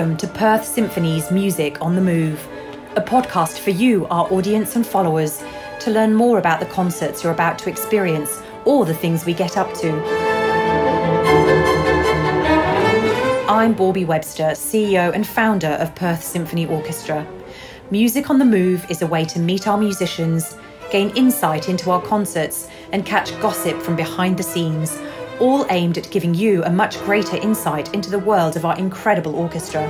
Welcome 0.00 0.16
to 0.16 0.28
Perth 0.28 0.64
Symphony's 0.64 1.30
Music 1.30 1.76
on 1.82 1.94
the 1.94 2.00
Move, 2.00 2.48
a 2.96 3.02
podcast 3.02 3.58
for 3.58 3.68
you, 3.68 4.06
our 4.06 4.26
audience 4.32 4.74
and 4.74 4.86
followers, 4.86 5.44
to 5.80 5.90
learn 5.90 6.14
more 6.14 6.38
about 6.38 6.58
the 6.58 6.64
concerts 6.64 7.22
you're 7.22 7.34
about 7.34 7.58
to 7.58 7.68
experience 7.68 8.40
or 8.64 8.86
the 8.86 8.94
things 8.94 9.26
we 9.26 9.34
get 9.34 9.58
up 9.58 9.70
to. 9.74 9.92
I'm 13.46 13.74
Bourby 13.74 14.06
Webster, 14.06 14.52
CEO 14.52 15.12
and 15.12 15.26
founder 15.26 15.76
of 15.78 15.94
Perth 15.94 16.24
Symphony 16.24 16.64
Orchestra. 16.64 17.26
Music 17.90 18.30
on 18.30 18.38
the 18.38 18.46
Move 18.46 18.90
is 18.90 19.02
a 19.02 19.06
way 19.06 19.26
to 19.26 19.38
meet 19.38 19.68
our 19.68 19.76
musicians, 19.76 20.56
gain 20.90 21.10
insight 21.10 21.68
into 21.68 21.90
our 21.90 22.00
concerts, 22.00 22.68
and 22.92 23.04
catch 23.04 23.38
gossip 23.42 23.78
from 23.82 23.96
behind 23.96 24.38
the 24.38 24.42
scenes 24.42 24.98
all 25.40 25.66
aimed 25.70 25.98
at 25.98 26.10
giving 26.10 26.34
you 26.34 26.62
a 26.64 26.70
much 26.70 26.98
greater 27.00 27.36
insight 27.36 27.92
into 27.94 28.10
the 28.10 28.18
world 28.18 28.56
of 28.56 28.64
our 28.64 28.76
incredible 28.78 29.34
orchestra. 29.34 29.88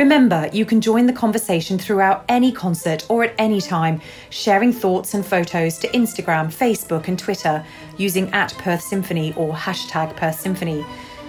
Remember, 0.00 0.48
you 0.50 0.64
can 0.64 0.80
join 0.80 1.04
the 1.04 1.12
conversation 1.12 1.78
throughout 1.78 2.24
any 2.26 2.52
concert 2.52 3.04
or 3.10 3.22
at 3.22 3.34
any 3.36 3.60
time, 3.60 4.00
sharing 4.30 4.72
thoughts 4.72 5.12
and 5.12 5.26
photos 5.26 5.78
to 5.78 5.88
Instagram, 5.88 6.46
Facebook, 6.46 7.06
and 7.06 7.18
Twitter 7.18 7.62
using 7.98 8.32
at 8.32 8.54
Perth 8.54 8.80
Symphony 8.80 9.34
or 9.36 9.52
hashtag 9.52 10.16
Perth 10.16 10.40
Symphony. 10.40 10.86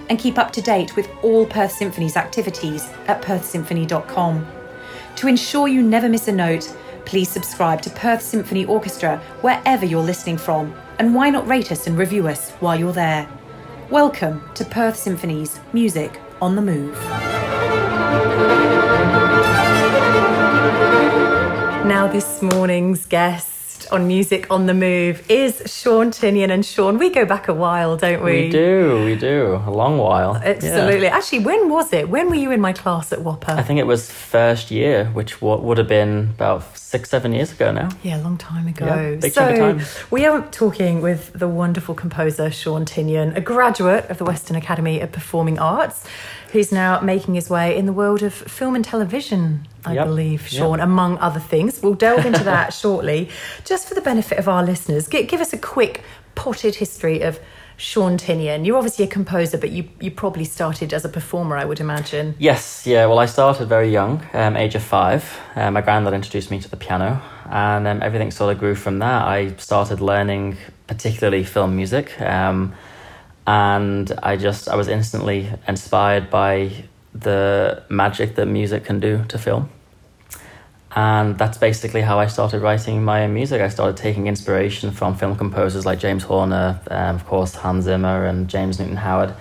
And 0.09 0.17
keep 0.17 0.37
up 0.37 0.53
to 0.53 0.61
date 0.61 0.95
with 0.95 1.09
all 1.21 1.45
Perth 1.45 1.73
Symphony's 1.73 2.15
activities 2.15 2.89
at 3.07 3.21
perthsymphony.com. 3.21 4.47
To 5.17 5.27
ensure 5.27 5.67
you 5.67 5.83
never 5.83 6.07
miss 6.07 6.29
a 6.29 6.31
note, 6.31 6.73
please 7.05 7.27
subscribe 7.27 7.81
to 7.81 7.89
Perth 7.89 8.21
Symphony 8.21 8.63
Orchestra 8.65 9.17
wherever 9.41 9.85
you're 9.85 10.01
listening 10.01 10.37
from 10.37 10.73
and 11.01 11.15
why 11.15 11.31
not 11.31 11.47
rate 11.47 11.71
us 11.71 11.87
and 11.87 11.97
review 11.97 12.27
us 12.27 12.51
while 12.59 12.79
you're 12.79 12.93
there? 12.93 13.27
Welcome 13.89 14.47
to 14.53 14.63
Perth 14.63 14.95
Symphony's 14.95 15.59
Music 15.73 16.21
on 16.39 16.55
the 16.55 16.61
Move. 16.61 16.95
Now, 21.87 22.07
this 22.07 22.43
morning's 22.43 23.07
guest 23.07 23.60
on 23.87 24.07
Music 24.07 24.47
on 24.49 24.65
the 24.65 24.73
Move 24.73 25.23
is 25.29 25.61
Sean 25.65 26.11
Tinnion. 26.11 26.51
And 26.51 26.65
Sean, 26.65 26.97
we 26.97 27.09
go 27.09 27.25
back 27.25 27.47
a 27.47 27.53
while, 27.53 27.97
don't 27.97 28.23
we? 28.23 28.43
We 28.43 28.49
do, 28.49 29.03
we 29.05 29.15
do. 29.15 29.61
A 29.65 29.71
long 29.71 29.97
while. 29.97 30.35
Absolutely. 30.35 31.03
Yeah. 31.03 31.15
Actually, 31.15 31.39
when 31.39 31.69
was 31.69 31.91
it? 31.93 32.09
When 32.09 32.29
were 32.29 32.35
you 32.35 32.51
in 32.51 32.61
my 32.61 32.73
class 32.73 33.11
at 33.11 33.19
WAAPA? 33.19 33.49
I 33.49 33.63
think 33.63 33.79
it 33.79 33.87
was 33.87 34.11
first 34.11 34.71
year, 34.71 35.05
which 35.05 35.41
would 35.41 35.77
have 35.77 35.87
been 35.87 36.29
about 36.35 36.77
six, 36.77 37.09
seven 37.09 37.33
years 37.33 37.51
ago 37.51 37.71
now. 37.71 37.89
Yeah, 38.03 38.19
a 38.19 38.23
long 38.23 38.37
time 38.37 38.67
ago. 38.67 38.85
Yeah, 38.85 39.15
big 39.15 39.33
so, 39.33 39.55
time. 39.55 39.81
we 40.09 40.25
are 40.25 40.41
talking 40.51 41.01
with 41.01 41.31
the 41.33 41.47
wonderful 41.47 41.95
composer 41.95 42.51
Sean 42.51 42.85
Tinnion, 42.85 43.35
a 43.35 43.41
graduate 43.41 44.09
of 44.09 44.17
the 44.17 44.25
Western 44.25 44.57
Academy 44.57 44.99
of 44.99 45.11
Performing 45.11 45.57
Arts 45.57 46.05
who's 46.51 46.71
now 46.71 46.99
making 46.99 47.35
his 47.35 47.49
way 47.49 47.77
in 47.77 47.85
the 47.85 47.93
world 47.93 48.21
of 48.21 48.33
film 48.33 48.75
and 48.75 48.83
television, 48.83 49.67
I 49.85 49.93
yep. 49.93 50.07
believe, 50.07 50.47
Sean, 50.47 50.79
yep. 50.79 50.85
among 50.85 51.17
other 51.19 51.39
things. 51.39 51.81
We'll 51.81 51.93
delve 51.93 52.25
into 52.25 52.43
that 52.43 52.73
shortly. 52.81 53.29
Just 53.63 53.87
for 53.87 53.95
the 53.95 54.01
benefit 54.01 54.37
of 54.37 54.49
our 54.49 54.63
listeners, 54.63 55.07
give, 55.07 55.27
give 55.27 55.41
us 55.41 55.53
a 55.53 55.57
quick 55.57 56.03
potted 56.35 56.75
history 56.75 57.21
of 57.21 57.39
Sean 57.77 58.17
Tinnion. 58.17 58.65
You're 58.65 58.77
obviously 58.77 59.05
a 59.05 59.07
composer, 59.07 59.57
but 59.57 59.71
you, 59.71 59.89
you 59.99 60.11
probably 60.11 60.43
started 60.43 60.93
as 60.93 61.05
a 61.05 61.09
performer, 61.09 61.57
I 61.57 61.65
would 61.65 61.79
imagine. 61.79 62.35
Yes, 62.37 62.85
yeah. 62.85 63.05
Well, 63.05 63.17
I 63.17 63.25
started 63.25 63.67
very 63.67 63.89
young, 63.89 64.23
um, 64.33 64.55
age 64.55 64.75
of 64.75 64.83
five. 64.83 65.39
Uh, 65.55 65.71
my 65.71 65.81
granddad 65.81 66.13
introduced 66.13 66.51
me 66.51 66.59
to 66.59 66.69
the 66.69 66.77
piano, 66.77 67.21
and 67.45 67.87
um, 67.87 68.03
everything 68.03 68.29
sort 68.29 68.53
of 68.53 68.59
grew 68.59 68.75
from 68.75 68.99
that. 68.99 69.23
I 69.23 69.55
started 69.55 69.99
learning, 69.99 70.57
particularly 70.87 71.43
film 71.43 71.75
music. 71.75 72.19
Um, 72.21 72.73
and 73.51 74.09
I 74.23 74.37
just 74.37 74.69
I 74.69 74.75
was 74.77 74.87
instantly 74.87 75.49
inspired 75.67 76.29
by 76.29 76.71
the 77.13 77.83
magic 77.89 78.35
that 78.35 78.45
music 78.45 78.85
can 78.85 79.01
do 79.01 79.25
to 79.27 79.37
film. 79.37 79.69
And 80.95 81.37
that's 81.37 81.57
basically 81.57 82.01
how 82.01 82.17
I 82.17 82.27
started 82.27 82.61
writing 82.61 83.03
my 83.03 83.23
own 83.23 83.33
music. 83.33 83.61
I 83.61 83.67
started 83.67 83.97
taking 83.97 84.27
inspiration 84.27 84.91
from 84.91 85.17
film 85.17 85.35
composers 85.35 85.85
like 85.85 85.99
James 85.99 86.23
Horner, 86.23 86.79
um, 86.89 87.15
of 87.15 87.25
course 87.25 87.53
Hans 87.55 87.83
Zimmer 87.85 88.25
and 88.25 88.47
James 88.47 88.79
Newton 88.79 88.95
Howard, 88.95 89.33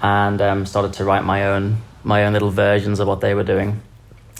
and 0.00 0.40
um, 0.40 0.64
started 0.64 0.94
to 0.94 1.04
write 1.04 1.24
my 1.24 1.44
own 1.46 1.76
my 2.04 2.24
own 2.24 2.32
little 2.32 2.50
versions 2.50 3.00
of 3.00 3.06
what 3.06 3.20
they 3.20 3.34
were 3.34 3.44
doing. 3.54 3.82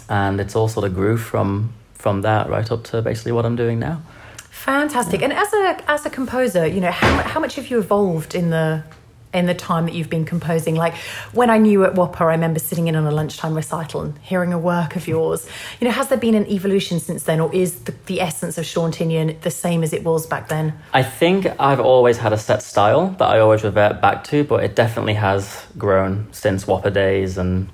And 0.09 0.41
it's 0.41 0.57
all 0.57 0.69
sort 0.69 0.87
of 0.87 0.95
grew 0.95 1.19
from 1.19 1.75
from 1.93 2.23
that 2.23 2.49
right 2.49 2.71
up 2.73 2.85
to 2.85 3.03
basically 3.03 3.33
what 3.33 3.45
I'm 3.45 3.57
doing 3.57 3.79
now. 3.79 4.01
Fantastic. 4.51 5.21
And 5.23 5.35
as 5.35 5.53
a 5.53 5.91
as 5.91 6.07
a 6.07 6.11
composer, 6.11 6.67
you 6.67 6.81
know, 6.81 6.93
how 6.93 7.23
how 7.25 7.41
much 7.41 7.57
have 7.57 7.67
you 7.69 7.79
evolved 7.79 8.35
in 8.35 8.49
the 8.51 8.83
in 9.33 9.47
the 9.47 9.55
time 9.55 9.87
that 9.87 9.95
you've 9.95 10.11
been 10.11 10.25
composing? 10.25 10.75
Like 10.75 10.95
when 11.33 11.51
I 11.51 11.59
knew 11.59 11.85
at 11.85 11.95
WAAPA, 11.95 12.21
I 12.21 12.25
remember 12.25 12.59
sitting 12.59 12.89
in 12.89 12.97
on 12.97 13.07
a 13.07 13.11
lunchtime 13.11 13.55
recital 13.55 14.03
and 14.03 14.19
hearing 14.19 14.53
a 14.53 14.59
work 14.59 14.97
of 14.97 15.07
yours. 15.09 15.47
You 15.81 15.87
know, 15.87 15.93
has 15.93 16.09
there 16.09 16.19
been 16.19 16.35
an 16.35 16.47
evolution 16.47 17.01
since 17.01 17.25
then, 17.25 17.41
or 17.41 17.55
is 17.55 17.81
the, 17.85 17.95
the 18.07 18.21
essence 18.21 18.59
of 18.59 18.67
Sean 18.67 18.93
Tinnion 18.93 19.41
the 19.43 19.51
same 19.51 19.83
as 19.83 19.93
it 19.93 20.05
was 20.05 20.27
back 20.27 20.49
then? 20.49 20.75
I 20.93 21.03
think 21.03 21.47
I've 21.59 21.81
always 21.81 22.19
had 22.19 22.33
a 22.33 22.39
set 22.39 22.63
style 22.63 23.09
that 23.19 23.29
I 23.29 23.41
always 23.41 23.65
revert 23.65 24.01
back 24.01 24.25
to, 24.25 24.45
but 24.45 24.65
it 24.65 24.77
definitely 24.77 25.15
has 25.15 25.65
grown 25.79 26.29
since 26.33 26.65
WAAPA 26.65 26.93
days. 26.93 27.39
And 27.39 27.69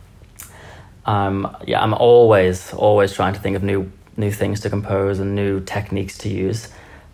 um, 1.07 1.57
yeah, 1.67 1.83
I'm 1.83 1.95
always, 1.95 2.73
always 2.75 3.13
trying 3.13 3.35
to 3.35 3.41
think 3.41 3.57
of 3.57 3.63
new 3.63 3.91
new 4.19 4.33
things 4.33 4.61
to 4.61 4.69
compose 4.69 5.21
and 5.21 5.35
new 5.35 5.61
techniques 5.61 6.19
to 6.19 6.29
use. 6.29 6.69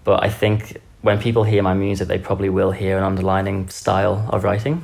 But 0.05 0.25
I 0.25 0.31
think 0.31 0.79
when 1.05 1.21
people 1.21 1.45
hear 1.45 1.63
my 1.63 1.75
music, 1.75 2.09
they 2.09 2.19
probably 2.19 2.49
will 2.49 2.71
hear 2.71 2.97
an 2.97 3.05
underlining 3.05 3.69
style 3.69 4.27
of 4.33 4.43
writing 4.43 4.83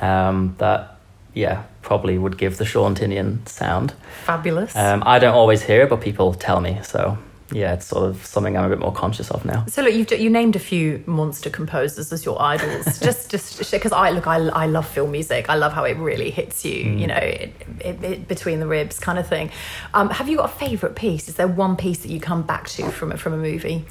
um, 0.00 0.56
that, 0.58 0.96
yeah, 1.34 1.62
probably 1.82 2.18
would 2.18 2.36
give 2.36 2.58
the 2.58 2.64
Sean 2.64 2.96
Tinnion 2.96 3.48
sound. 3.48 3.94
Fabulous. 4.24 4.74
Um, 4.74 5.04
I 5.06 5.20
don't 5.20 5.34
always 5.34 5.62
hear 5.62 5.82
it, 5.82 5.90
but 5.90 6.00
people 6.00 6.34
tell 6.34 6.60
me. 6.60 6.80
So 6.82 7.16
yeah, 7.52 7.74
it's 7.74 7.86
sort 7.86 8.10
of 8.10 8.26
something 8.26 8.56
I'm 8.56 8.64
a 8.64 8.68
bit 8.68 8.80
more 8.80 8.92
conscious 8.92 9.30
of 9.30 9.44
now. 9.44 9.64
So 9.66 9.82
look, 9.82 9.94
you've 9.94 10.10
you 10.20 10.30
named 10.30 10.56
a 10.56 10.58
few 10.58 11.04
monster 11.06 11.48
composers 11.48 12.12
as 12.12 12.24
your 12.24 12.42
idols, 12.42 12.98
just 13.00 13.30
just 13.30 13.70
because 13.70 13.92
I 13.92 14.10
look, 14.10 14.26
I, 14.26 14.38
I 14.48 14.66
love 14.66 14.88
film 14.88 15.12
music. 15.12 15.48
I 15.48 15.54
love 15.54 15.72
how 15.72 15.84
it 15.84 15.96
really 15.96 16.30
hits 16.30 16.64
you, 16.64 16.86
mm. 16.86 16.98
you 16.98 17.06
know, 17.06 17.14
it, 17.14 17.54
it, 17.78 18.02
it, 18.02 18.28
between 18.28 18.58
the 18.58 18.66
ribs 18.66 18.98
kind 18.98 19.16
of 19.16 19.28
thing. 19.28 19.52
Um, 19.94 20.10
have 20.10 20.28
you 20.28 20.38
got 20.38 20.46
a 20.46 20.58
favourite 20.58 20.96
piece? 20.96 21.28
Is 21.28 21.36
there 21.36 21.46
one 21.46 21.76
piece 21.76 21.98
that 21.98 22.08
you 22.08 22.18
come 22.18 22.42
back 22.42 22.68
to 22.70 22.90
from 22.90 23.16
from 23.16 23.32
a 23.32 23.38
movie? 23.38 23.84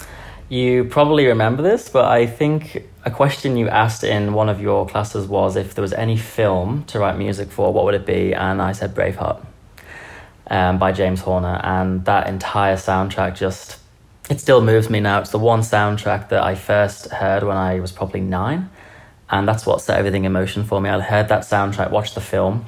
You 0.48 0.84
probably 0.84 1.26
remember 1.26 1.64
this, 1.64 1.90
but 1.90 2.06
I 2.06 2.28
think 2.28 2.86
a 3.04 3.10
question 3.10 3.58
you 3.58 3.68
asked 3.68 4.04
in 4.04 4.34
one 4.34 4.48
of 4.48 4.62
your 4.62 4.88
classes 4.88 5.28
was 5.28 5.56
if 5.56 5.74
there 5.74 5.82
was 5.82 5.94
any 5.94 6.18
film 6.18 6.84
to 6.86 7.00
write 7.00 7.18
music 7.18 7.50
for, 7.50 7.74
what 7.74 7.86
would 7.86 7.96
it 7.96 8.06
be? 8.06 8.34
And 8.34 8.62
I 8.62 8.72
said 8.74 8.94
Braveheart 8.94 9.44
um, 10.48 10.78
by 10.78 10.92
James 10.92 11.22
Horner, 11.22 11.60
and 11.64 12.06
that 12.06 12.28
entire 12.28 12.76
soundtrack 12.76 13.36
just 13.36 13.80
it 14.30 14.40
still 14.40 14.62
moves 14.62 14.90
me 14.90 15.00
now. 15.00 15.20
It's 15.20 15.30
the 15.30 15.40
one 15.40 15.62
soundtrack 15.62 16.30
that 16.30 16.44
I 16.44 16.56
first 16.56 17.12
heard 17.12 17.44
when 17.44 17.58
I 17.58 17.80
was 17.80 17.92
probably 17.92 18.22
nine, 18.22 18.70
and 19.30 19.48
that's 19.48 19.66
what 19.66 19.82
set 19.82 19.98
everything 19.98 20.26
in 20.26 20.32
motion 20.32 20.64
for 20.64 20.82
me. 20.82 20.90
I 20.90 21.00
heard 21.00 21.28
that 21.30 21.42
soundtrack, 21.42 21.92
watched 21.92 22.16
the 22.16 22.22
film, 22.22 22.66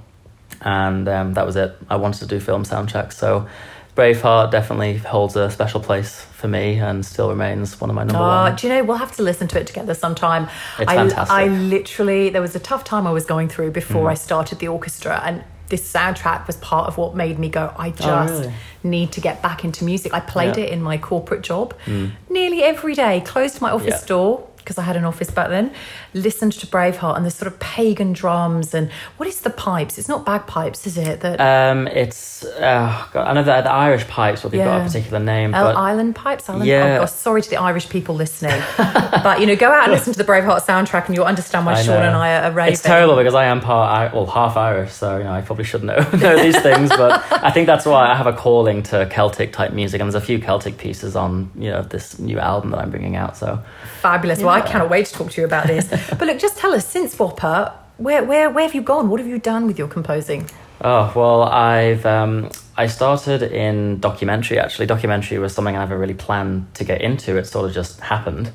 and 0.62 1.08
um, 1.08 1.34
that 1.34 1.46
was 1.46 1.56
it. 1.56 1.76
I 1.90 1.96
wanted 1.98 2.20
to 2.20 2.26
do 2.28 2.40
film 2.40 2.64
soundtracks, 2.64 3.14
so 3.14 3.48
Braveheart 3.97 4.52
definitely 4.52 4.97
holds 4.97 5.35
a 5.35 5.50
special 5.50 5.80
place 5.80 6.22
for 6.22 6.47
me 6.47 6.78
and 6.78 7.03
still 7.03 7.30
remains 7.30 7.81
one 7.81 7.90
of 7.90 7.96
my 7.96 8.03
number 8.03 8.19
oh, 8.19 8.28
one. 8.28 8.56
Do 8.56 8.68
you 8.68 8.74
know, 8.74 8.84
we'll 8.84 8.97
have 8.97 9.16
to 9.16 9.24
listen 9.24 9.47
to 9.47 9.59
it 9.59 9.66
together 9.66 9.96
sometime. 9.96 10.44
It's 10.78 10.90
I, 10.90 10.96
fantastic. 10.96 11.35
I 11.35 11.47
literally, 11.47 12.30
there 12.30 12.41
was 12.41 12.56
a 12.56 12.59
tough 12.59 12.84
time 12.84 13.08
I 13.08 13.12
was 13.12 13.25
going 13.25 13.50
through 13.50 13.72
before 13.72 14.06
mm. 14.06 14.12
I 14.12 14.13
started 14.13 14.59
the 14.59 14.68
orchestra, 14.68 15.19
and 15.25 15.44
this 15.69 15.91
soundtrack 15.91 16.46
was 16.46 16.58
part 16.58 16.88
of 16.88 16.99
what 16.99 17.16
made 17.16 17.40
me 17.40 17.49
go, 17.49 17.73
I 17.76 17.90
just 17.90 18.34
oh, 18.34 18.40
really? 18.40 18.53
need 18.84 19.11
to 19.14 19.22
get 19.22 19.41
back 19.41 19.66
into 19.66 19.84
music. 19.84 20.14
I 20.14 20.20
played 20.20 20.58
yeah. 20.58 20.66
it 20.66 20.70
in 20.70 20.82
my 20.82 20.99
corporate 20.99 21.41
job 21.41 21.73
mm. 21.85 22.11
nearly 22.29 22.61
every 22.61 22.94
day, 22.94 23.22
closed 23.22 23.61
my 23.61 23.72
office 23.72 24.02
yeah. 24.02 24.08
door 24.08 24.47
because 24.67 24.78
I 24.78 24.84
had 24.84 24.97
an 24.97 25.05
office 25.05 25.31
back 25.31 25.47
then, 25.47 25.72
listened 26.14 26.52
to 26.52 26.67
Braveheart 26.67 27.16
and 27.16 27.25
the 27.25 27.31
sort 27.31 27.49
of 27.49 27.58
pagan 27.61 28.11
drums 28.11 28.73
and 28.73 28.91
what 29.16 29.29
is 29.29 29.40
the 29.40 29.49
pipes? 29.49 29.97
It's 29.97 30.09
not 30.09 30.25
bagpipes, 30.25 30.85
is 30.85 30.97
it? 30.97 31.22
That 31.22 31.40
um, 31.40 31.87
it's 31.87 32.43
uh, 32.43 33.08
God, 33.14 33.28
I 33.28 33.34
know 33.34 33.43
that 33.43 33.64
the 33.64 33.72
Irish 33.72 34.05
pipes, 34.09 34.41
but 34.41 34.52
they've 34.52 34.59
yeah. 34.59 34.79
got 34.79 34.81
a 34.81 34.84
particular 34.84 35.19
name. 35.19 35.55
El- 35.55 35.73
but... 35.73 35.78
Uilleann 35.78 36.14
pipes. 36.14 36.47
Uilleann 36.47 36.66
yeah. 36.66 36.99
Oh, 37.02 37.05
sorry 37.05 37.41
to 37.41 37.49
the 37.49 37.55
Irish 37.55 37.87
people 37.87 38.14
listening, 38.14 38.61
but 38.78 39.40
you 39.40 39.46
know, 39.46 39.55
go 39.55 39.72
out 39.72 39.85
and 39.85 39.93
listen 39.93 40.11
to 40.11 40.17
the 40.17 40.25
Braveheart 40.25 40.66
soundtrack, 40.66 41.05
and 41.05 41.16
you'll 41.16 41.23
understand 41.23 41.66
why 41.66 41.81
Sean 41.81 42.03
and 42.03 42.17
I 42.17 42.49
are 42.49 42.52
raving. 42.52 42.73
It's 42.73 42.81
terrible 42.81 43.16
because 43.16 43.35
I 43.35 43.46
am 43.46 43.61
part, 43.61 44.13
well, 44.13 44.25
half 44.25 44.58
Irish, 44.58 44.91
so 44.91 45.17
you 45.17 45.23
know, 45.23 45.31
I 45.31 45.40
probably 45.40 45.63
should 45.63 45.84
know 45.84 45.96
know 46.13 46.43
these 46.43 46.59
things, 46.59 46.90
but 46.90 47.23
I 47.31 47.52
think 47.52 47.67
that's 47.67 47.85
why 47.85 48.11
I 48.11 48.16
have 48.16 48.28
a 48.28 48.34
calling 48.34 48.84
to 48.84 49.05
Celtic 49.05 49.53
type 49.53 49.72
music, 49.72 50.02
and 50.02 50.11
there's 50.11 50.22
a 50.22 50.25
few 50.25 50.40
Celtic 50.40 50.78
pieces 50.78 51.16
on 51.16 51.49
you 51.55 51.70
know 51.70 51.84
this 51.84 52.20
new 52.20 52.37
album 52.37 52.72
that 52.72 52.79
I'm 52.79 52.91
bringing 52.91 53.16
out. 53.16 53.37
So 53.37 53.63
fabulous. 54.02 54.40
Yeah. 54.40 54.47
Well, 54.47 54.55
I 54.58 54.62
cannot 54.62 54.90
wait 54.90 55.06
to 55.08 55.14
talk 55.14 55.32
to 55.32 55.42
you 55.42 55.46
about 55.46 55.68
this. 55.68 55.88
but 56.09 56.22
look, 56.22 56.40
just 56.40 56.58
tell 56.58 56.74
us 56.74 56.86
since 56.86 57.16
WAAPA, 57.16 57.74
where, 57.98 58.24
where, 58.24 58.50
where 58.50 58.66
have 58.66 58.74
you 58.74 58.82
gone? 58.82 59.09
What 59.09 59.20
have 59.20 59.30
you 59.30 59.40
done 59.40 59.68
with 59.68 59.78
your 59.78 59.88
composing? 59.88 60.50
Oh 60.82 61.12
well, 61.16 61.42
I've 61.44 62.06
um, 62.06 62.52
I 62.76 62.86
started 62.86 63.42
in 63.42 64.00
documentary. 64.00 64.59
Actually, 64.59 64.86
documentary 64.86 65.40
was 65.40 65.54
something 65.54 65.76
I 65.76 65.80
never 65.80 65.98
really 65.98 66.14
planned 66.14 66.74
to 66.76 66.84
get 66.84 67.02
into. 67.02 67.36
It 67.38 67.46
sort 67.46 67.68
of 67.68 67.74
just 67.74 68.00
happened, 68.00 68.52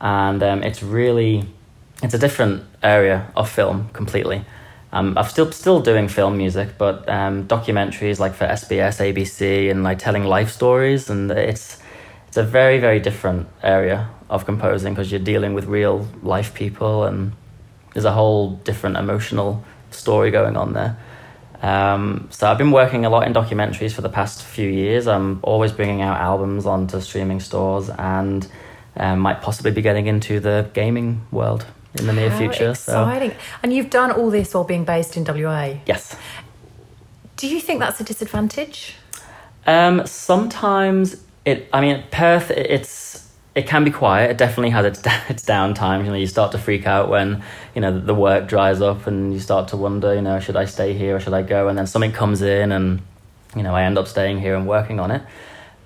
and 0.00 0.42
um, 0.42 0.64
it's 0.64 0.82
really 0.82 1.44
it's 2.02 2.14
a 2.14 2.18
different 2.18 2.64
area 2.82 3.30
of 3.36 3.48
film 3.48 3.88
completely. 3.92 4.44
um, 4.92 5.16
I'm 5.16 5.26
still 5.26 5.52
still 5.52 5.80
doing 5.80 6.08
film 6.08 6.36
music, 6.36 6.70
but 6.76 7.08
um, 7.08 7.46
documentaries 7.46 8.18
like 8.18 8.34
for 8.34 8.46
SBS, 8.46 8.98
ABC, 8.98 9.70
and 9.70 9.84
like 9.84 10.00
telling 10.00 10.24
life 10.24 10.50
stories, 10.50 11.08
and 11.08 11.30
it's 11.30 11.79
it's 12.30 12.36
a 12.36 12.44
very 12.44 12.78
very 12.78 13.00
different 13.00 13.48
area 13.60 14.08
of 14.28 14.46
composing 14.46 14.94
because 14.94 15.10
you're 15.10 15.18
dealing 15.18 15.52
with 15.52 15.64
real 15.64 16.06
life 16.22 16.54
people, 16.54 17.02
and 17.02 17.32
there's 17.92 18.04
a 18.04 18.12
whole 18.12 18.52
different 18.62 18.96
emotional 18.96 19.64
story 19.90 20.30
going 20.30 20.56
on 20.56 20.72
there. 20.72 20.96
Um, 21.60 22.28
so 22.30 22.48
I've 22.48 22.56
been 22.56 22.70
working 22.70 23.04
a 23.04 23.10
lot 23.10 23.26
in 23.26 23.34
documentaries 23.34 23.92
for 23.92 24.02
the 24.02 24.08
past 24.08 24.44
few 24.44 24.68
years. 24.68 25.08
I'm 25.08 25.40
always 25.42 25.72
bringing 25.72 26.02
out 26.02 26.20
albums 26.20 26.66
onto 26.66 27.00
streaming 27.00 27.40
stores, 27.40 27.90
and 27.90 28.46
um, 28.96 29.18
might 29.18 29.42
possibly 29.42 29.72
be 29.72 29.82
getting 29.82 30.06
into 30.06 30.38
the 30.38 30.70
gaming 30.72 31.26
world 31.32 31.66
in 31.98 32.06
the 32.06 32.12
near 32.12 32.30
How 32.30 32.38
future. 32.38 32.70
Exciting. 32.70 33.30
So 33.32 33.36
And 33.64 33.72
you've 33.72 33.90
done 33.90 34.12
all 34.12 34.30
this 34.30 34.54
while 34.54 34.62
being 34.62 34.84
based 34.84 35.16
in 35.16 35.24
WA. 35.24 35.78
yes. 35.84 36.14
Do 37.36 37.48
you 37.48 37.60
think 37.60 37.80
that's 37.80 38.00
a 38.00 38.04
disadvantage? 38.04 38.94
Um, 39.66 40.06
sometimes 40.06 41.16
it. 41.50 41.68
I 41.72 41.80
mean, 41.80 42.02
Perth. 42.10 42.50
it- 42.50 42.66
It's 42.70 42.98
it 43.52 43.66
can 43.66 43.82
be 43.82 43.90
quiet. 43.90 44.30
It 44.30 44.38
definitely 44.38 44.70
has 44.70 44.84
its 44.86 45.00
its 45.28 45.44
downtime. 45.44 46.04
You 46.04 46.10
know, 46.10 46.16
you 46.16 46.26
start 46.26 46.52
to 46.52 46.58
freak 46.58 46.86
out 46.86 47.08
when 47.08 47.42
you 47.74 47.80
know 47.80 47.98
the 47.98 48.14
work 48.14 48.48
dries 48.48 48.80
up, 48.80 49.06
and 49.06 49.32
you 49.32 49.40
start 49.40 49.68
to 49.68 49.76
wonder. 49.76 50.14
You 50.14 50.22
know, 50.22 50.38
should 50.40 50.56
I 50.56 50.66
stay 50.66 50.92
here 50.94 51.16
or 51.16 51.20
should 51.20 51.34
I 51.34 51.42
go? 51.42 51.68
And 51.68 51.76
then 51.78 51.86
something 51.86 52.12
comes 52.12 52.42
in, 52.42 52.72
and 52.72 53.00
you 53.56 53.62
know, 53.62 53.74
I 53.74 53.82
end 53.82 53.98
up 53.98 54.06
staying 54.06 54.38
here 54.40 54.54
and 54.54 54.66
working 54.68 55.00
on 55.00 55.10
it. 55.10 55.22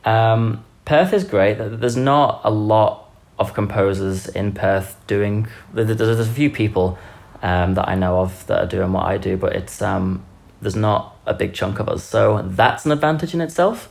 Um, 0.04 0.64
Perth 0.84 1.12
is 1.14 1.24
great. 1.24 1.54
There's 1.54 1.96
not 1.96 2.42
a 2.44 2.50
lot 2.50 3.08
of 3.38 3.54
composers 3.54 4.28
in 4.28 4.52
Perth 4.52 4.96
doing. 5.06 5.46
There's, 5.72 5.96
there's 5.96 6.20
a 6.28 6.30
few 6.30 6.50
people 6.50 6.98
um, 7.42 7.74
that 7.74 7.88
I 7.88 7.94
know 7.94 8.20
of 8.20 8.46
that 8.48 8.58
are 8.64 8.66
doing 8.66 8.92
what 8.92 9.06
I 9.06 9.16
do, 9.16 9.36
but 9.38 9.56
it's 9.56 9.80
um, 9.80 10.22
there's 10.60 10.76
not 10.76 11.16
a 11.26 11.32
big 11.32 11.54
chunk 11.54 11.80
of 11.80 11.88
us. 11.88 12.04
So 12.04 12.42
that's 12.46 12.84
an 12.84 12.92
advantage 12.92 13.32
in 13.32 13.40
itself. 13.40 13.88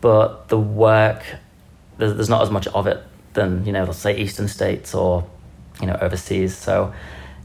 But 0.00 0.48
the 0.48 0.58
work, 0.58 1.22
there's, 1.98 2.28
not 2.28 2.42
as 2.42 2.50
much 2.50 2.66
of 2.68 2.86
it 2.86 3.02
than 3.34 3.64
you 3.66 3.72
know, 3.72 3.84
let's 3.84 3.98
say 3.98 4.16
Eastern 4.16 4.48
states 4.48 4.94
or 4.94 5.28
you 5.80 5.86
know 5.86 5.98
overseas. 6.00 6.56
So 6.56 6.92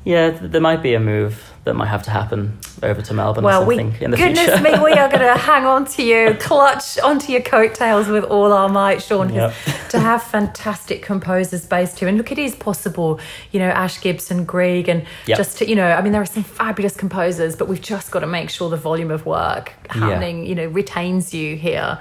yeah, 0.05 0.29
there 0.29 0.61
might 0.61 0.81
be 0.81 0.93
a 0.93 0.99
move 0.99 1.51
that 1.65 1.73
might 1.73 1.87
have 1.87 2.03
to 2.03 2.11
happen 2.11 2.59
over 2.83 3.01
to 3.01 3.11
Melbourne 3.11 3.43
Well, 3.43 3.63
or 3.63 3.65
we 3.65 3.75
something 3.77 3.99
in 4.03 4.11
the 4.11 4.17
goodness 4.17 4.45
future. 4.45 4.61
me, 4.61 4.69
we 4.83 4.91
are 4.93 5.09
going 5.09 5.21
to 5.33 5.33
hang 5.35 5.65
on 5.65 5.85
to 5.85 6.03
you, 6.03 6.35
clutch 6.39 6.99
onto 6.99 7.31
your 7.31 7.41
coattails 7.41 8.07
with 8.07 8.23
all 8.25 8.53
our 8.53 8.69
might, 8.69 9.01
Sean, 9.01 9.33
Yep. 9.33 9.51
to 9.89 9.99
have 9.99 10.21
fantastic 10.21 11.01
composers 11.01 11.65
based 11.65 11.97
here, 11.97 12.07
and 12.07 12.19
look, 12.19 12.31
it 12.31 12.37
is 12.37 12.53
possible. 12.55 13.19
You 13.51 13.59
know, 13.61 13.69
Ash 13.69 13.99
Gibson, 13.99 14.45
Greig, 14.45 14.87
and 14.87 15.05
Yep. 15.25 15.37
just 15.39 15.57
to, 15.57 15.67
you 15.67 15.75
know, 15.75 15.91
I 15.91 16.01
mean, 16.03 16.13
there 16.13 16.21
are 16.21 16.25
some 16.27 16.43
fabulous 16.43 16.95
composers, 16.95 17.55
but 17.55 17.67
we've 17.67 17.81
just 17.81 18.11
got 18.11 18.19
to 18.19 18.27
make 18.27 18.51
sure 18.51 18.69
the 18.69 18.77
volume 18.77 19.09
of 19.09 19.25
work 19.25 19.73
happening, 19.89 20.45
you 20.45 20.53
know, 20.53 20.67
retains 20.67 21.33
you 21.33 21.55
here, 21.55 21.97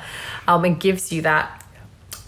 um, 0.47 0.63
and 0.67 0.79
gives 0.79 1.11
you 1.11 1.23
that 1.23 1.64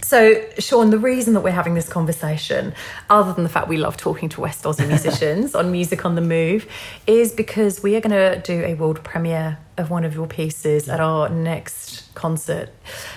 so, 0.07 0.41
Sean, 0.61 0.91
the 0.91 1.01
reason 1.01 1.35
that 1.35 1.41
we're 1.41 1.51
having 1.51 1.75
this 1.75 1.89
conversation, 1.89 2.75
other 3.11 3.33
than 3.33 3.43
the 3.43 3.51
fact 3.51 3.67
we 3.67 3.77
love 3.77 3.97
talking 3.97 4.29
to 4.29 4.41
West 4.41 4.63
Aussie 4.63 4.87
musicians 4.87 5.53
on 5.57 5.73
Music 5.73 6.05
on 6.05 6.15
the 6.15 6.21
Move, 6.21 6.69
is 7.09 7.33
because 7.33 7.83
we 7.83 7.97
are 7.97 8.01
going 8.01 8.13
to 8.13 8.41
do 8.41 8.65
a 8.65 8.75
world 8.75 9.03
premiere 9.03 9.59
of 9.77 9.91
one 9.91 10.05
of 10.05 10.15
your 10.15 10.29
pieces 10.29 10.89
at 10.89 11.01
our 11.01 11.29
next 11.29 12.15
concert 12.15 12.69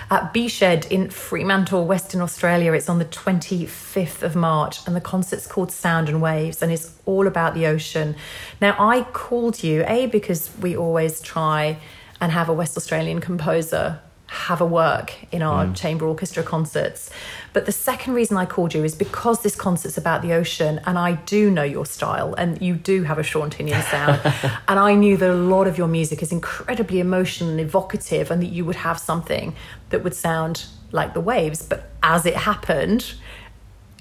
at 0.09 0.33
B 0.33 0.47
Shed 0.47 0.87
in 0.89 1.11
Fremantle, 1.11 1.85
Western 1.85 2.21
Australia. 2.21 2.73
It's 2.73 2.89
on 2.89 2.97
the 2.97 3.05
25th 3.05 4.23
of 4.23 4.35
March, 4.35 4.79
and 4.87 4.95
the 4.95 5.01
concert's 5.01 5.45
called 5.45 5.71
Sound 5.71 6.09
and 6.09 6.23
Waves, 6.23 6.63
and 6.63 6.71
it's 6.71 6.99
all 7.05 7.27
about 7.27 7.53
the 7.53 7.67
ocean. 7.67 8.15
Now, 8.61 8.75
I 8.79 9.03
called 9.03 9.63
you, 9.63 9.85
A, 9.85 10.07
because 10.07 10.49
we 10.59 10.75
always 10.75 11.21
try 11.21 11.77
and 12.19 12.31
have 12.31 12.49
a 12.49 12.53
West 12.53 12.75
Australian 12.77 13.21
composer 13.21 14.01
have 14.29 14.61
a 14.61 14.65
work 14.65 15.13
in 15.31 15.41
our 15.41 15.65
mm. 15.65 15.75
chamber 15.75 16.05
orchestra 16.05 16.43
concerts. 16.43 17.09
But 17.51 17.65
the 17.65 17.71
second 17.71 18.13
reason 18.13 18.37
I 18.37 18.45
called 18.45 18.73
you 18.73 18.83
is 18.83 18.93
because 18.93 19.41
this 19.41 19.55
concert's 19.55 19.97
about 19.97 20.21
the 20.21 20.33
ocean, 20.33 20.79
and 20.85 20.99
I 20.99 21.13
do 21.13 21.49
know 21.49 21.63
your 21.63 21.85
style, 21.85 22.35
and 22.35 22.61
you 22.61 22.75
do 22.75 23.03
have 23.03 23.17
a 23.17 23.23
Sean 23.23 23.49
Tinnion 23.49 23.81
sound. 23.89 24.21
and 24.67 24.79
I 24.79 24.93
knew 24.93 25.17
that 25.17 25.29
a 25.29 25.33
lot 25.33 25.67
of 25.67 25.77
your 25.77 25.87
music 25.87 26.21
is 26.21 26.31
incredibly 26.31 26.99
emotional 26.99 27.49
and 27.49 27.59
evocative, 27.59 28.29
and 28.29 28.41
that 28.41 28.49
you 28.49 28.65
would 28.65 28.75
have 28.77 28.99
something 28.99 29.55
that 29.89 30.03
would 30.03 30.15
sound 30.15 30.65
like 30.91 31.13
the 31.13 31.21
waves. 31.21 31.63
But 31.63 31.89
as 32.03 32.25
it 32.25 32.35
happened, 32.35 33.13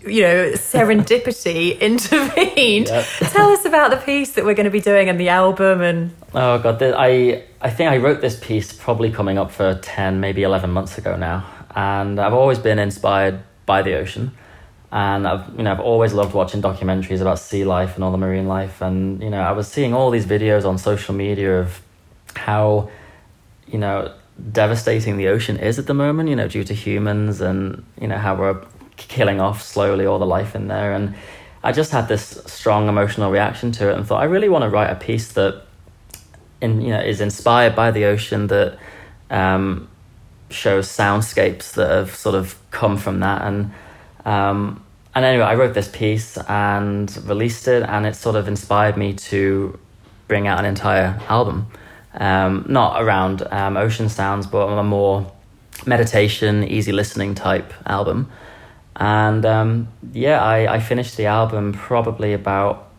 you 0.06 0.22
know, 0.22 0.50
serendipity 0.52 1.78
intervened. 1.80 2.86
Yep. 2.88 3.06
Tell 3.32 3.50
us 3.50 3.64
about 3.64 3.90
the 3.90 3.96
piece 3.96 4.32
that 4.32 4.44
we're 4.44 4.54
going 4.54 4.64
to 4.64 4.70
be 4.70 4.80
doing 4.80 5.08
and 5.08 5.18
the 5.18 5.28
album 5.28 5.80
and 5.80 6.14
Oh 6.34 6.58
god, 6.58 6.82
I 6.82 7.44
I 7.60 7.70
think 7.70 7.90
I 7.90 7.96
wrote 7.96 8.20
this 8.20 8.38
piece 8.38 8.72
probably 8.72 9.10
coming 9.10 9.38
up 9.38 9.50
for 9.50 9.74
ten, 9.76 10.20
maybe 10.20 10.42
eleven 10.42 10.70
months 10.70 10.98
ago 10.98 11.16
now, 11.16 11.46
and 11.74 12.20
I've 12.20 12.34
always 12.34 12.58
been 12.58 12.78
inspired 12.78 13.40
by 13.64 13.80
the 13.82 13.94
ocean, 13.94 14.32
and 14.92 15.26
I've 15.26 15.48
you 15.56 15.62
know 15.62 15.72
I've 15.72 15.80
always 15.80 16.12
loved 16.12 16.34
watching 16.34 16.60
documentaries 16.60 17.22
about 17.22 17.38
sea 17.38 17.64
life 17.64 17.94
and 17.94 18.04
all 18.04 18.12
the 18.12 18.18
marine 18.18 18.46
life, 18.46 18.82
and 18.82 19.22
you 19.22 19.30
know 19.30 19.40
I 19.40 19.52
was 19.52 19.68
seeing 19.68 19.94
all 19.94 20.10
these 20.10 20.26
videos 20.26 20.66
on 20.66 20.76
social 20.76 21.14
media 21.14 21.60
of 21.60 21.80
how 22.34 22.90
you 23.66 23.78
know 23.78 24.12
devastating 24.52 25.16
the 25.16 25.28
ocean 25.28 25.56
is 25.56 25.78
at 25.78 25.86
the 25.86 25.94
moment, 25.94 26.28
you 26.28 26.36
know 26.36 26.46
due 26.46 26.64
to 26.64 26.74
humans 26.74 27.40
and 27.40 27.82
you 27.98 28.06
know 28.06 28.18
how 28.18 28.34
we're 28.34 28.62
killing 28.98 29.40
off 29.40 29.62
slowly 29.62 30.04
all 30.06 30.18
the 30.18 30.26
life 30.26 30.54
in 30.54 30.68
there, 30.68 30.92
and 30.92 31.14
I 31.62 31.72
just 31.72 31.90
had 31.90 32.08
this 32.08 32.40
strong 32.46 32.88
emotional 32.88 33.30
reaction 33.30 33.72
to 33.72 33.90
it 33.90 33.96
and 33.96 34.06
thought 34.06 34.22
I 34.22 34.26
really 34.26 34.48
want 34.48 34.62
to 34.62 34.70
write 34.70 34.90
a 34.90 34.94
piece 34.94 35.32
that 35.32 35.64
in 36.60 36.80
you 36.80 36.90
know 36.90 37.00
is 37.00 37.20
inspired 37.20 37.74
by 37.74 37.90
the 37.90 38.04
ocean 38.04 38.46
that 38.48 38.78
um, 39.30 39.88
shows 40.50 40.88
soundscapes 40.88 41.72
that 41.74 41.90
have 41.90 42.14
sort 42.14 42.34
of 42.34 42.58
come 42.70 42.96
from 42.96 43.20
that. 43.20 43.42
And 43.42 43.72
um, 44.24 44.84
and 45.14 45.24
anyway 45.24 45.44
I 45.44 45.54
wrote 45.54 45.74
this 45.74 45.88
piece 45.88 46.38
and 46.48 47.14
released 47.24 47.68
it 47.68 47.82
and 47.82 48.06
it 48.06 48.16
sort 48.16 48.36
of 48.36 48.48
inspired 48.48 48.96
me 48.96 49.14
to 49.14 49.78
bring 50.28 50.46
out 50.46 50.58
an 50.58 50.64
entire 50.64 51.20
album. 51.28 51.66
Um, 52.14 52.64
not 52.68 53.02
around 53.02 53.42
um, 53.50 53.76
ocean 53.76 54.08
sounds 54.08 54.46
but 54.46 54.66
a 54.66 54.82
more 54.82 55.30
meditation 55.86 56.64
easy 56.64 56.90
listening 56.90 57.34
type 57.34 57.72
album 57.86 58.30
and 58.98 59.44
um, 59.46 59.88
yeah 60.12 60.42
I, 60.42 60.74
I 60.76 60.80
finished 60.80 61.16
the 61.16 61.26
album 61.26 61.72
probably 61.72 62.32
about 62.32 62.90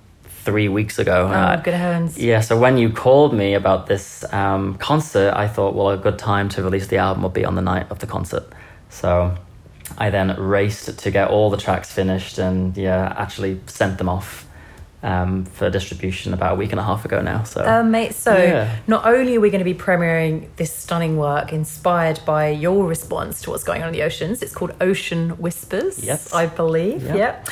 three 0.46 0.70
weeks 0.70 0.98
ago 1.00 1.30
Oh, 1.32 1.62
good 1.64 1.74
heavens. 1.74 2.18
yeah, 2.18 2.40
so 2.40 2.58
when 2.58 2.78
you 2.78 2.90
called 2.92 3.34
me 3.34 3.54
about 3.56 3.88
this 3.88 4.24
um, 4.34 4.76
concert, 4.78 5.34
I 5.36 5.48
thought, 5.48 5.76
well, 5.76 5.90
a 5.90 5.98
good 5.98 6.18
time 6.18 6.48
to 6.50 6.64
release 6.64 6.88
the 6.88 6.98
album 6.98 7.24
would 7.24 7.34
be 7.34 7.44
on 7.46 7.56
the 7.56 7.62
night 7.62 7.88
of 7.92 8.00
the 8.00 8.08
concert. 8.08 8.46
So 8.90 9.36
I 9.98 10.10
then 10.10 10.36
raced 10.40 10.98
to 10.98 11.12
get 11.12 11.28
all 11.30 11.50
the 11.50 11.58
tracks 11.58 11.92
finished 11.92 12.40
and, 12.40 12.76
yeah, 12.78 13.14
actually 13.18 13.60
sent 13.68 13.98
them 13.98 14.08
off 14.10 14.48
um, 15.02 15.46
for 15.46 15.70
distribution 15.70 16.34
about 16.34 16.54
a 16.54 16.56
week 16.56 16.72
and 16.72 16.80
a 16.80 16.84
half 16.84 17.06
ago 17.06 17.22
now. 17.22 17.44
So 17.44 17.64
Um, 17.66 17.90
mate, 17.92 18.14
so 18.16 18.36
Yeah. 18.36 18.70
not 18.86 19.06
only 19.06 19.38
are 19.38 19.40
we 19.40 19.50
going 19.50 19.60
to 19.60 19.66
be 19.66 19.74
premiering 19.74 20.48
this 20.58 20.74
stunning 20.74 21.16
work 21.18 21.54
inspired 21.54 22.20
by 22.26 22.50
your 22.50 22.86
response 22.86 23.42
to 23.44 23.50
what's 23.52 23.64
going 23.64 23.82
on 23.82 23.88
in 23.90 23.94
the 23.94 24.04
oceans, 24.04 24.42
it's 24.42 24.54
called 24.54 24.74
Ocean 24.82 25.30
Whispers, 25.38 26.04
Yes. 26.04 26.34
I 26.34 26.48
believe. 26.48 27.04
Yep. 27.04 27.16
Yep. 27.16 27.48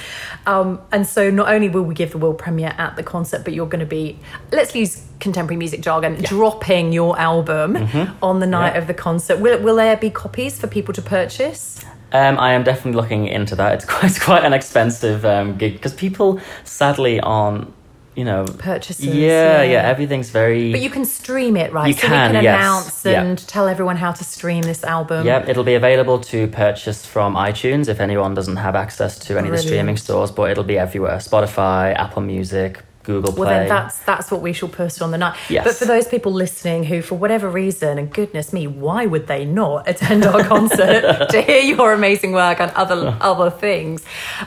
Um, 0.46 0.82
and 0.92 1.08
so 1.08 1.30
not 1.30 1.48
only 1.48 1.70
will 1.70 1.84
we 1.84 1.96
give 1.96 2.12
the 2.12 2.18
world 2.18 2.38
premiere 2.38 2.74
at 2.78 2.96
the 2.98 3.04
concert, 3.04 3.44
but 3.46 3.54
you're 3.54 3.66
going 3.68 3.80
to 3.80 3.86
be, 3.86 4.20
let's 4.52 4.76
use 4.76 5.02
contemporary 5.22 5.58
music 5.58 5.82
jargon, 5.82 6.16
dropping 6.22 6.92
your 6.92 7.18
album 7.18 7.78
on 8.22 8.40
the 8.42 8.48
night 8.48 8.74
Yeah. 8.74 8.80
of 8.82 8.88
the 8.88 8.94
concert. 8.94 9.40
Will, 9.40 9.60
will 9.62 9.78
there 9.78 9.96
be 9.98 10.10
copies 10.10 10.60
for 10.60 10.68
people 10.68 10.94
to 10.94 11.02
purchase? 11.02 11.84
Um, 12.12 12.40
I 12.40 12.54
am 12.54 12.64
definitely 12.64 12.94
looking 13.02 13.28
into 13.28 13.56
that. 13.56 13.74
It's 13.76 13.86
quite, 13.92 14.04
it's 14.06 14.24
quite 14.24 14.46
an 14.46 14.54
expensive 14.54 15.26
um, 15.26 15.58
gig 15.58 15.74
because 15.74 15.94
people 15.94 16.40
sadly 16.64 17.20
aren't, 17.20 17.74
you 18.16 18.24
know, 18.26 18.46
Purchases, 18.58 19.06
Yeah, 19.06 19.62
yeah. 19.62 19.72
yeah, 19.74 19.82
everything's 19.88 20.30
very. 20.32 20.72
But 20.72 20.82
you 20.82 20.90
can 20.90 21.06
stream 21.06 21.56
it, 21.56 21.72
right? 21.72 21.88
You 21.88 21.94
so 21.94 22.08
can, 22.08 22.32
we 22.32 22.36
can 22.38 22.44
yes. 22.44 22.56
announce 22.60 23.06
Yeah. 23.06 23.22
and 23.24 23.38
tell 23.48 23.68
everyone 23.68 23.98
how 23.98 24.12
to 24.12 24.24
stream 24.24 24.64
this 24.64 24.84
album. 24.84 25.26
Yep, 25.26 25.50
it'll 25.50 25.64
be 25.64 25.76
available 25.76 26.20
to 26.22 26.48
purchase 26.48 27.06
from 27.06 27.36
iTunes 27.36 27.88
if 27.90 28.00
anyone 28.00 28.34
doesn't 28.34 28.56
have 28.58 28.76
access 28.76 29.20
to 29.20 29.38
any 29.38 29.50
of 29.50 29.56
the 29.56 29.62
streaming 29.62 29.98
stores, 29.98 30.32
but 30.32 30.50
it'll 30.50 30.64
be 30.64 30.80
everywhere 30.80 31.18
Spotify, 31.18 31.94
Apple 31.96 32.24
Music, 32.24 32.82
Google 33.08 33.32
Play. 33.34 33.40
Well, 33.40 33.50
then 33.50 33.68
that's 33.70 33.98
that's 34.00 34.30
what 34.30 34.42
we 34.42 34.52
shall 34.54 34.70
post 34.70 35.02
on 35.02 35.12
the 35.12 35.18
night. 35.18 35.36
Yes. 35.50 35.64
But 35.64 35.76
for 35.78 35.86
those 35.86 36.08
people 36.08 36.32
listening 36.34 36.84
who, 36.84 37.02
for 37.02 37.16
whatever 37.16 37.50
reason, 37.50 37.98
and 37.98 38.12
goodness 38.14 38.52
me, 38.52 38.68
why 38.68 39.06
would 39.06 39.28
they 39.28 39.46
not 39.46 39.88
attend 39.88 40.26
our 40.26 40.44
concert 40.56 41.30
to 41.30 41.42
hear 41.42 41.62
your 41.62 41.94
amazing 41.94 42.34
work 42.34 42.60
and 42.60 42.70
other 42.72 43.18
other 43.22 43.50
things? 43.50 44.04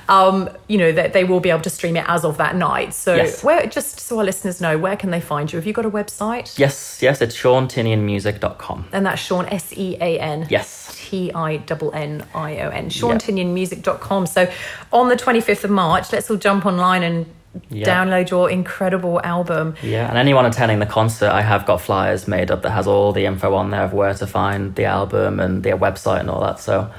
Um, 0.08 0.50
you 0.68 0.76
know 0.78 0.92
that 0.92 1.14
they, 1.14 1.24
will 1.24 1.40
be 1.40 1.50
able 1.50 1.62
to 1.62 1.70
stream 1.70 1.96
it 1.96 2.04
as 2.06 2.24
of 2.24 2.36
that 2.36 2.54
night. 2.56 2.92
So, 2.94 3.14
Yes. 3.14 3.42
where 3.42 3.66
just 3.66 3.98
so 4.00 4.18
our 4.18 4.24
listeners 4.24 4.60
know, 4.60 4.76
where 4.78 4.96
can 4.96 5.10
they 5.10 5.20
find 5.20 5.50
you? 5.52 5.56
Have 5.58 5.66
you 5.66 5.72
got 5.72 5.86
a 5.86 5.90
website? 5.90 6.58
yes, 6.58 6.98
yes, 7.00 7.20
it's 7.22 7.36
SeanTinnionmusic.com. 7.36 8.88
And 8.92 9.06
that's 9.06 9.20
Sean 9.22 9.46
S 9.46 9.72
E 9.76 9.96
A 10.00 10.18
N. 10.18 10.46
Yes. 10.50 10.94
T 10.96 11.32
I 11.34 11.54
N 11.56 11.90
N 11.94 12.26
I 12.34 12.58
O 12.60 12.68
N. 12.68 12.84
Yep. 12.84 12.92
SeanTinnionmusic.com. 12.92 14.26
So 14.26 14.50
on 14.92 15.08
the 15.08 15.16
25th 15.16 15.64
of 15.64 15.70
March, 15.70 16.12
let's 16.12 16.30
all 16.30 16.36
jump 16.36 16.66
online 16.66 17.02
and 17.02 17.26
Yeah. 17.68 17.86
download 17.86 18.30
your 18.30 18.48
incredible 18.50 19.20
album. 19.24 19.74
Yeah, 19.82 20.08
and 20.08 20.16
anyone 20.16 20.46
attending 20.46 20.78
the 20.78 20.86
concert, 20.86 21.30
I 21.30 21.42
have 21.42 21.66
got 21.66 21.80
flyers 21.80 22.28
made 22.28 22.50
up 22.50 22.62
that 22.62 22.70
has 22.70 22.86
all 22.86 23.12
the 23.12 23.26
info 23.26 23.54
on 23.54 23.70
there 23.70 23.82
of 23.82 23.92
where 23.92 24.14
to 24.14 24.26
find 24.26 24.74
the 24.76 24.84
album 24.84 25.40
and 25.40 25.62
their 25.62 25.76
website 25.76 26.20
and 26.20 26.30
all 26.30 26.40
that. 26.42 26.60
So 26.60 26.90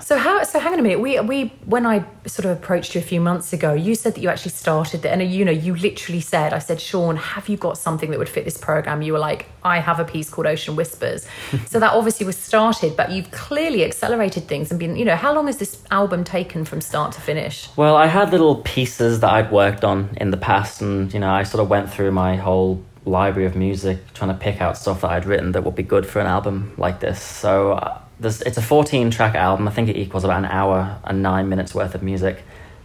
So 0.00 0.16
how? 0.16 0.42
So 0.44 0.58
hang 0.58 0.72
on 0.74 0.78
a 0.78 0.82
minute. 0.82 1.00
We 1.00 1.18
we 1.20 1.48
when 1.64 1.86
I 1.86 2.04
sort 2.26 2.46
of 2.46 2.56
approached 2.56 2.94
you 2.94 3.00
a 3.00 3.04
few 3.04 3.20
months 3.20 3.52
ago, 3.52 3.72
you 3.72 3.94
said 3.94 4.14
that 4.14 4.20
you 4.20 4.28
actually 4.28 4.52
started, 4.52 5.02
the, 5.02 5.10
and 5.10 5.22
you 5.22 5.44
know, 5.44 5.52
you 5.52 5.74
literally 5.74 6.20
said, 6.20 6.52
I 6.52 6.58
said, 6.58 6.80
Sean, 6.80 7.16
have 7.16 7.48
you 7.48 7.56
got 7.56 7.78
something 7.78 8.10
that 8.10 8.18
would 8.18 8.28
fit 8.28 8.44
this 8.44 8.56
program? 8.56 9.02
You 9.02 9.12
were 9.12 9.18
like, 9.18 9.46
I 9.64 9.80
have 9.80 9.98
a 10.00 10.04
piece 10.04 10.30
called 10.30 10.46
Ocean 10.46 10.76
Whispers. 10.76 11.26
so 11.66 11.80
that 11.80 11.92
obviously 11.92 12.26
was 12.26 12.36
started, 12.36 12.96
but 12.96 13.10
you've 13.10 13.30
clearly 13.30 13.84
accelerated 13.84 14.48
things 14.48 14.70
and 14.70 14.78
been, 14.78 14.96
you 14.96 15.04
know, 15.04 15.16
how 15.16 15.34
long 15.34 15.46
has 15.46 15.58
this 15.58 15.82
album 15.90 16.24
taken 16.24 16.64
from 16.64 16.80
start 16.80 17.12
to 17.12 17.20
finish? 17.20 17.68
Well, 17.76 17.96
I 17.96 18.06
had 18.06 18.30
little 18.30 18.56
pieces 18.56 19.20
that 19.20 19.30
I'd 19.30 19.50
worked 19.50 19.84
on 19.84 20.10
in 20.20 20.30
the 20.30 20.36
past, 20.36 20.80
and 20.80 21.12
you 21.12 21.20
know, 21.20 21.30
I 21.30 21.42
sort 21.42 21.62
of 21.62 21.68
went 21.68 21.92
through 21.92 22.12
my 22.12 22.36
whole 22.36 22.82
library 23.04 23.46
of 23.46 23.56
music, 23.56 23.98
trying 24.14 24.30
to 24.30 24.38
pick 24.38 24.60
out 24.60 24.78
stuff 24.78 25.00
that 25.00 25.10
I'd 25.10 25.24
written 25.24 25.52
that 25.52 25.64
would 25.64 25.74
be 25.74 25.82
good 25.82 26.06
for 26.06 26.20
an 26.20 26.26
album 26.26 26.72
like 26.76 27.00
this. 27.00 27.20
So, 27.20 27.72
uh, 27.72 28.00
there's, 28.22 28.40
it's 28.42 28.56
a 28.56 28.62
14 28.62 29.10
track 29.10 29.34
album. 29.34 29.68
I 29.68 29.70
think 29.70 29.88
it 29.88 29.96
equals 29.96 30.24
about 30.24 30.38
an 30.38 30.46
hour 30.46 30.98
and 31.04 31.22
nine 31.22 31.48
minutes 31.48 31.74
worth 31.74 31.94
of 31.94 32.02
music. 32.02 32.42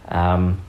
Um, 0.08 0.60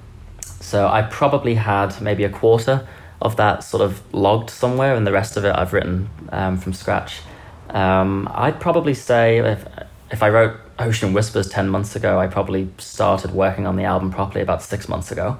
so, 0.61 0.87
I 0.87 1.01
probably 1.03 1.55
had 1.55 1.99
maybe 2.01 2.23
a 2.23 2.29
quarter 2.29 2.87
of 3.21 3.35
that 3.37 3.63
sort 3.63 3.81
of 3.81 4.01
logged 4.13 4.49
somewhere, 4.49 4.95
and 4.95 5.05
the 5.05 5.11
rest 5.11 5.37
of 5.37 5.45
it 5.45 5.55
I've 5.55 5.73
written 5.73 6.09
um, 6.31 6.57
from 6.57 6.73
scratch. 6.73 7.21
Um, 7.69 8.29
I'd 8.33 8.59
probably 8.59 8.93
say 8.93 9.39
if 9.39 9.65
if 10.11 10.23
I 10.23 10.29
wrote 10.29 10.59
Ocean 10.79 11.13
Whispers 11.13 11.49
ten 11.49 11.69
months 11.69 11.95
ago, 11.95 12.19
I 12.19 12.27
probably 12.27 12.69
started 12.77 13.31
working 13.31 13.67
on 13.67 13.75
the 13.75 13.83
album 13.83 14.11
properly 14.11 14.41
about 14.41 14.61
six 14.63 14.87
months 14.87 15.11
ago. 15.11 15.37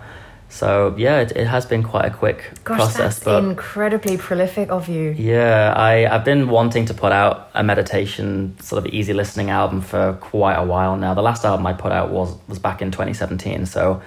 So 0.51 0.95
yeah, 0.97 1.19
it, 1.19 1.31
it 1.35 1.45
has 1.47 1.65
been 1.67 1.83
quite 1.83 2.05
a 2.05 2.09
quick 2.09 2.43
Gosh, 2.63 2.77
process. 2.77 2.97
that's 2.97 3.23
But 3.23 3.43
incredibly 3.43 4.17
prolific 4.17 4.71
of 4.71 4.89
you. 4.89 5.11
yeah, 5.11 5.73
I 5.75 6.07
I've 6.07 6.25
been 6.25 6.49
wanting 6.49 6.85
to 6.87 6.93
put 6.93 7.11
out 7.11 7.49
a 7.53 7.63
meditation 7.63 8.55
sort 8.59 8.83
of 8.83 8.91
easy 8.91 9.13
listening 9.13 9.51
album 9.51 9.81
for 9.81 10.13
quite 10.21 10.55
a 10.55 10.65
while 10.65 10.97
now. 10.97 11.13
The 11.13 11.21
last 11.21 11.45
album 11.45 11.67
I 11.67 11.73
put 11.73 11.91
out 11.91 12.09
was 12.09 12.35
was 12.47 12.57
back 12.59 12.81
in 12.81 12.89
2017, 12.91 13.67
so 13.67 14.01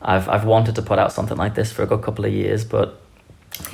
I've 0.00 0.28
I've 0.28 0.44
wanted 0.44 0.76
to 0.76 0.82
put 0.82 0.98
out 1.00 1.12
something 1.12 1.36
like 1.36 1.54
this 1.56 1.72
for 1.72 1.82
a 1.82 1.86
good 1.86 2.02
couple 2.02 2.24
of 2.24 2.32
years, 2.32 2.64
but 2.64 3.00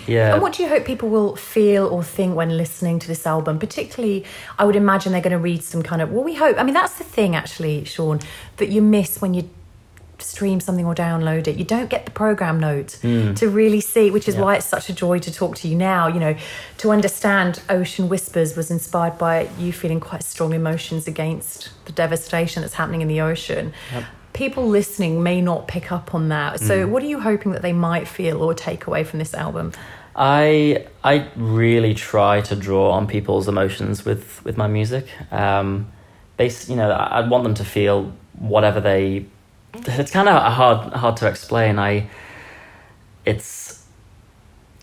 yeah. 0.07 0.33
And 0.33 0.43
what 0.43 0.55
do 0.55 0.63
you 0.63 0.69
hope 0.71 0.85
people 0.87 1.11
will 1.11 1.37
feel 1.37 1.87
or 1.87 2.03
think 2.03 2.35
when 2.35 2.57
listening 2.57 2.99
to 2.99 3.07
this 3.07 3.27
album? 3.27 3.59
Particularly, 3.59 4.25
I 4.59 4.65
would 4.65 4.75
imagine 4.75 5.13
they're 5.13 5.21
going 5.21 5.33
to 5.33 5.39
read 5.39 5.63
some 5.63 5.83
kind 5.83 6.01
of. 6.01 6.11
Well, 6.11 6.25
we 6.25 6.35
hope. 6.35 6.59
I 6.59 6.63
mean, 6.65 6.75
that's 6.75 6.97
the 6.97 7.05
thing, 7.05 7.37
actually, 7.37 7.85
Sean, 7.85 8.21
that 8.57 8.69
you 8.71 8.81
miss 8.83 9.21
when 9.21 9.35
you 9.35 9.49
stream 10.19 10.61
something 10.61 10.87
or 10.87 10.95
download 10.95 11.47
it. 11.47 11.57
You 11.57 11.65
don't 11.65 11.91
get 11.91 12.05
the 12.07 12.11
program 12.11 12.59
notes 12.59 12.99
to 13.01 13.49
really 13.49 13.81
see, 13.81 14.11
which 14.11 14.29
is. 14.29 14.35
Yeah. 14.35 14.41
why 14.43 14.57
it's 14.57 14.67
such 14.67 14.89
a 14.89 14.93
joy 14.93 15.19
to 15.21 15.33
talk 15.33 15.57
to 15.57 15.69
you 15.69 15.77
now. 15.77 16.07
You 16.09 16.21
know, 16.21 16.37
to 16.79 16.91
understand 16.91 17.61
Ocean 17.69 18.09
Whispers 18.09 18.57
was 18.57 18.71
inspired 18.71 19.19
by 19.19 19.49
you 19.59 19.73
feeling 19.73 20.01
quite 20.01 20.23
strong 20.23 20.53
emotions 20.53 21.07
against 21.07 21.71
the 21.87 21.93
devastation 21.93 22.63
that's 22.63 22.75
happening 22.75 23.01
in 23.03 23.09
the 23.09 23.21
ocean. 23.21 23.73
People 24.33 24.67
listening 24.69 25.23
may 25.23 25.41
not 25.41 25.67
pick 25.67 25.91
up 25.91 26.15
on 26.15 26.29
that. 26.29 26.61
So, 26.61 26.85
Hmm. 26.87 26.93
what 26.93 27.03
are 27.03 27.07
you 27.07 27.21
hoping 27.21 27.53
that 27.53 27.63
they 27.63 27.73
might 27.73 28.07
feel 28.07 28.43
or 28.43 28.53
take 28.55 28.87
away 28.87 29.03
from 29.05 29.19
this 29.19 29.33
album? 29.35 29.73
I 30.15 30.85
I 31.05 31.27
really 31.37 31.95
try 31.95 32.41
to 32.43 32.57
draw 32.57 32.91
on 32.93 33.07
people's 33.07 33.49
emotions 33.49 34.05
with 34.05 34.43
with 34.45 34.57
my 34.57 34.67
music. 34.67 35.07
Um, 35.31 35.89
base, 36.37 36.69
you 36.69 36.77
know, 36.77 36.91
I, 36.91 37.21
I 37.21 37.29
want 37.29 37.45
them 37.45 37.55
to 37.55 37.65
feel 37.65 38.13
whatever 38.39 38.81
they. 38.81 39.27
It's 39.87 40.11
kind 40.11 40.29
of 40.29 40.53
hard 40.53 40.93
hard 40.93 41.17
to 41.19 41.29
explain. 41.29 41.79
I, 41.79 42.09
it's, 43.25 43.85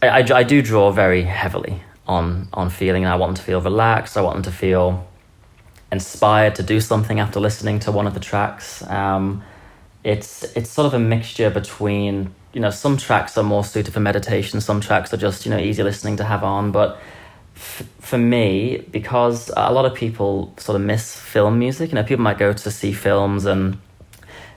I, 0.01 0.07
I, 0.21 0.37
I 0.39 0.43
do 0.43 0.61
draw 0.61 0.91
very 0.91 1.23
heavily 1.23 1.81
on 2.07 2.49
on 2.53 2.69
feeling. 2.69 3.05
I 3.05 3.15
want 3.15 3.29
them 3.29 3.35
to 3.35 3.43
feel 3.43 3.61
relaxed. 3.61 4.17
I 4.17 4.21
want 4.21 4.35
them 4.35 4.43
to 4.43 4.51
feel 4.51 5.07
inspired 5.91 6.55
to 6.55 6.63
do 6.63 6.81
something 6.81 7.19
after 7.19 7.39
listening 7.39 7.79
to 7.79 7.91
one 7.91 8.07
of 8.07 8.13
the 8.13 8.19
tracks. 8.19 8.85
Um, 8.89 9.43
it's 10.03 10.43
it's 10.55 10.69
sort 10.69 10.85
of 10.85 10.93
a 10.93 10.99
mixture 10.99 11.49
between 11.49 12.33
you 12.53 12.59
know 12.59 12.71
some 12.71 12.97
tracks 12.97 13.37
are 13.37 13.43
more 13.43 13.63
suited 13.63 13.93
for 13.93 13.99
meditation, 13.99 14.61
some 14.61 14.81
tracks 14.81 15.13
are 15.13 15.17
just 15.17 15.45
you 15.45 15.51
know 15.51 15.57
easy 15.57 15.83
listening 15.83 16.17
to 16.17 16.23
have 16.23 16.43
on. 16.43 16.71
But 16.71 16.99
f- 17.55 17.87
for 17.99 18.17
me, 18.17 18.85
because 18.91 19.51
a 19.55 19.71
lot 19.71 19.85
of 19.85 19.93
people 19.93 20.53
sort 20.57 20.75
of 20.75 20.81
miss 20.81 21.15
film 21.15 21.59
music, 21.59 21.91
you 21.91 21.95
know, 21.95 22.03
people 22.03 22.23
might 22.23 22.37
go 22.37 22.53
to 22.53 22.71
see 22.71 22.91
films 22.91 23.45
and 23.45 23.77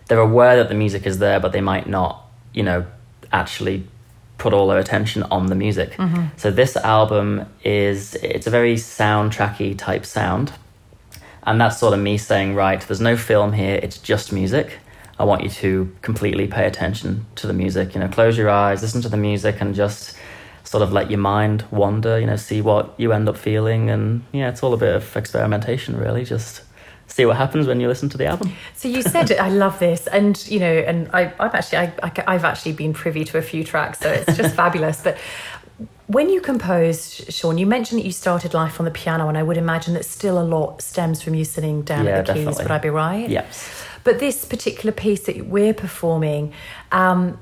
they're 0.07 0.21
aware 0.21 0.57
that 0.57 0.69
the 0.69 0.75
music 0.75 1.07
is 1.07 1.19
there, 1.19 1.41
but 1.41 1.53
they 1.53 1.61
might 1.61 1.89
not 1.89 2.25
you 2.53 2.63
know 2.63 2.87
actually 3.33 3.87
put 4.39 4.53
all 4.53 4.69
their 4.69 4.79
attention 4.79 5.23
on 5.25 5.47
the 5.47 5.55
music. 5.55 5.93
Mm-hmm. 5.93 6.27
So 6.37 6.51
this 6.51 6.77
album 6.77 7.47
is 7.65 8.15
it's 8.17 8.47
a 8.47 8.51
very 8.51 8.77
soundtracky 8.77 9.77
type 9.77 10.05
sound. 10.05 10.53
And 11.43 11.61
that's 11.61 11.79
sort 11.79 11.95
of 11.95 12.01
me 12.01 12.19
saying, 12.19 12.57
right, 12.57 12.81
there's 12.81 13.01
no 13.01 13.17
film 13.17 13.53
here, 13.53 13.79
it's 13.81 13.99
just 13.99 14.33
music. 14.33 14.79
I 15.19 15.25
want 15.25 15.45
you 15.45 15.49
to 15.49 15.95
completely 16.03 16.47
pay 16.47 16.67
attention 16.67 17.25
to 17.37 17.47
the 17.47 17.53
music. 17.53 17.95
You 17.95 18.01
know, 18.01 18.09
close 18.09 18.37
your 18.37 18.51
eyes, 18.51 18.83
listen 18.83 19.01
to 19.03 19.09
the 19.09 19.17
music, 19.17 19.61
and 19.61 19.75
just 19.75 20.17
sort 20.65 20.83
of 20.83 20.93
let 20.93 21.11
your 21.11 21.21
mind 21.21 21.65
wander, 21.71 22.19
you 22.19 22.27
know, 22.27 22.37
see 22.37 22.61
what 22.61 22.93
you 22.99 23.13
end 23.13 23.29
up 23.29 23.39
feeling. 23.39 23.89
And 23.89 24.25
yeah, 24.33 24.51
it's 24.51 24.63
all 24.63 24.75
a 24.75 24.77
bit 24.77 24.95
of 24.95 25.17
experimentation, 25.17 25.97
really. 25.97 26.25
Just 26.25 26.63
see 27.17 27.25
what 27.25 27.37
happens 27.37 27.67
when 27.67 27.81
you 27.81 27.89
listen 27.89 28.11
to 28.11 28.19
the 28.19 28.27
album. 28.27 28.53
So 28.75 28.89
you 28.89 29.01
said 29.01 29.33
I 29.33 29.49
love 29.49 29.79
this, 29.79 30.07
and 30.07 30.47
you 30.49 30.61
know, 30.61 30.73
and 30.73 31.09
I, 31.15 31.33
I've 31.41 31.55
actually, 31.55 31.79
I, 31.79 32.13
I, 32.27 32.33
have 32.35 32.45
actually 32.45 32.73
been 32.73 32.93
privy 32.93 33.25
to 33.25 33.39
a 33.39 33.43
few 33.43 33.65
tracks, 33.65 34.01
so 34.01 34.11
it's 34.13 34.37
just 34.37 34.55
fabulous. 34.63 35.03
But 35.03 35.17
when 36.09 36.29
you 36.29 36.43
composed, 36.43 37.33
Sean, 37.33 37.57
you 37.57 37.67
mentioned 37.67 38.01
that 38.01 38.05
you 38.05 38.13
started 38.13 38.53
life 38.53 38.79
on 38.79 38.85
the 38.85 38.91
piano, 38.91 39.29
and 39.29 39.39
I 39.39 39.43
would 39.43 39.57
imagine 39.57 39.95
that 39.95 40.05
still 40.05 40.39
a 40.39 40.45
lot 40.45 40.83
stems 40.83 41.23
from 41.23 41.35
you 41.35 41.45
sitting 41.45 41.83
down 41.83 42.05
Yeah, 42.05 42.19
at 42.19 42.27
the 42.27 42.35
keys. 42.35 42.45
definitely. 42.45 42.65
Would 42.65 42.71
I 42.73 42.79
be 42.79 42.91
right? 42.91 43.31
Yes. 43.31 43.85
But 44.05 44.21
this 44.21 44.45
particular 44.45 44.93
piece 44.93 45.25
that 45.25 45.47
we're 45.47 45.75
performing, 45.75 46.53
um, 46.93 47.39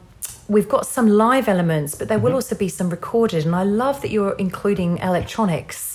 we've 0.46 0.68
got 0.68 0.86
some 0.86 1.08
live 1.08 1.48
elements, 1.48 1.96
but 1.96 2.06
there 2.08 2.20
will 2.20 2.32
also 2.32 2.54
be 2.54 2.68
some 2.68 2.90
recorded. 2.90 3.44
And 3.44 3.56
I 3.56 3.64
love 3.64 4.00
that 4.02 4.10
you're 4.10 4.36
including 4.36 4.98
electronics 4.98 5.93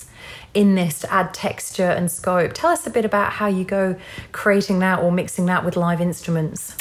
in 0.54 0.76
this 0.76 1.00
to 1.00 1.14
add 1.14 1.34
texture 1.34 1.90
and 1.90 2.10
scope. 2.10 2.54
Tell 2.54 2.72
us 2.72 2.86
a 2.88 2.90
bit 2.90 3.06
about 3.06 3.34
how 3.34 3.48
you 3.48 3.64
go 3.64 3.96
creating 4.32 4.80
that 4.80 5.00
or 5.00 5.12
mixing 5.12 5.46
that 5.46 5.64
with 5.64 5.76
live 5.76 6.02
instruments. 6.02 6.76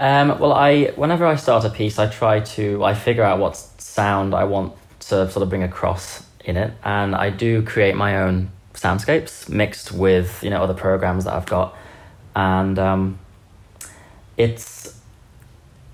Um, 0.00 0.38
well, 0.40 0.52
I 0.52 0.86
whenever 0.96 1.26
I 1.26 1.36
start 1.36 1.64
a 1.64 1.70
piece, 1.70 1.98
I 1.98 2.08
try 2.08 2.40
to 2.40 2.82
I 2.82 2.94
figure 2.94 3.22
out 3.22 3.38
what 3.38 3.56
sound 3.56 4.34
I 4.34 4.44
want 4.44 4.74
to 5.00 5.30
sort 5.30 5.42
of 5.42 5.48
bring 5.48 5.62
across 5.62 6.24
in 6.44 6.56
it, 6.56 6.72
and 6.82 7.14
I 7.14 7.30
do 7.30 7.62
create 7.62 7.94
my 7.94 8.22
own 8.22 8.50
soundscapes 8.74 9.48
mixed 9.48 9.92
with 9.92 10.42
you 10.42 10.50
know 10.50 10.62
other 10.62 10.74
programs 10.74 11.24
that 11.24 11.34
I've 11.34 11.46
got, 11.46 11.76
and 12.34 12.78
um, 12.78 13.18
it's 14.36 14.98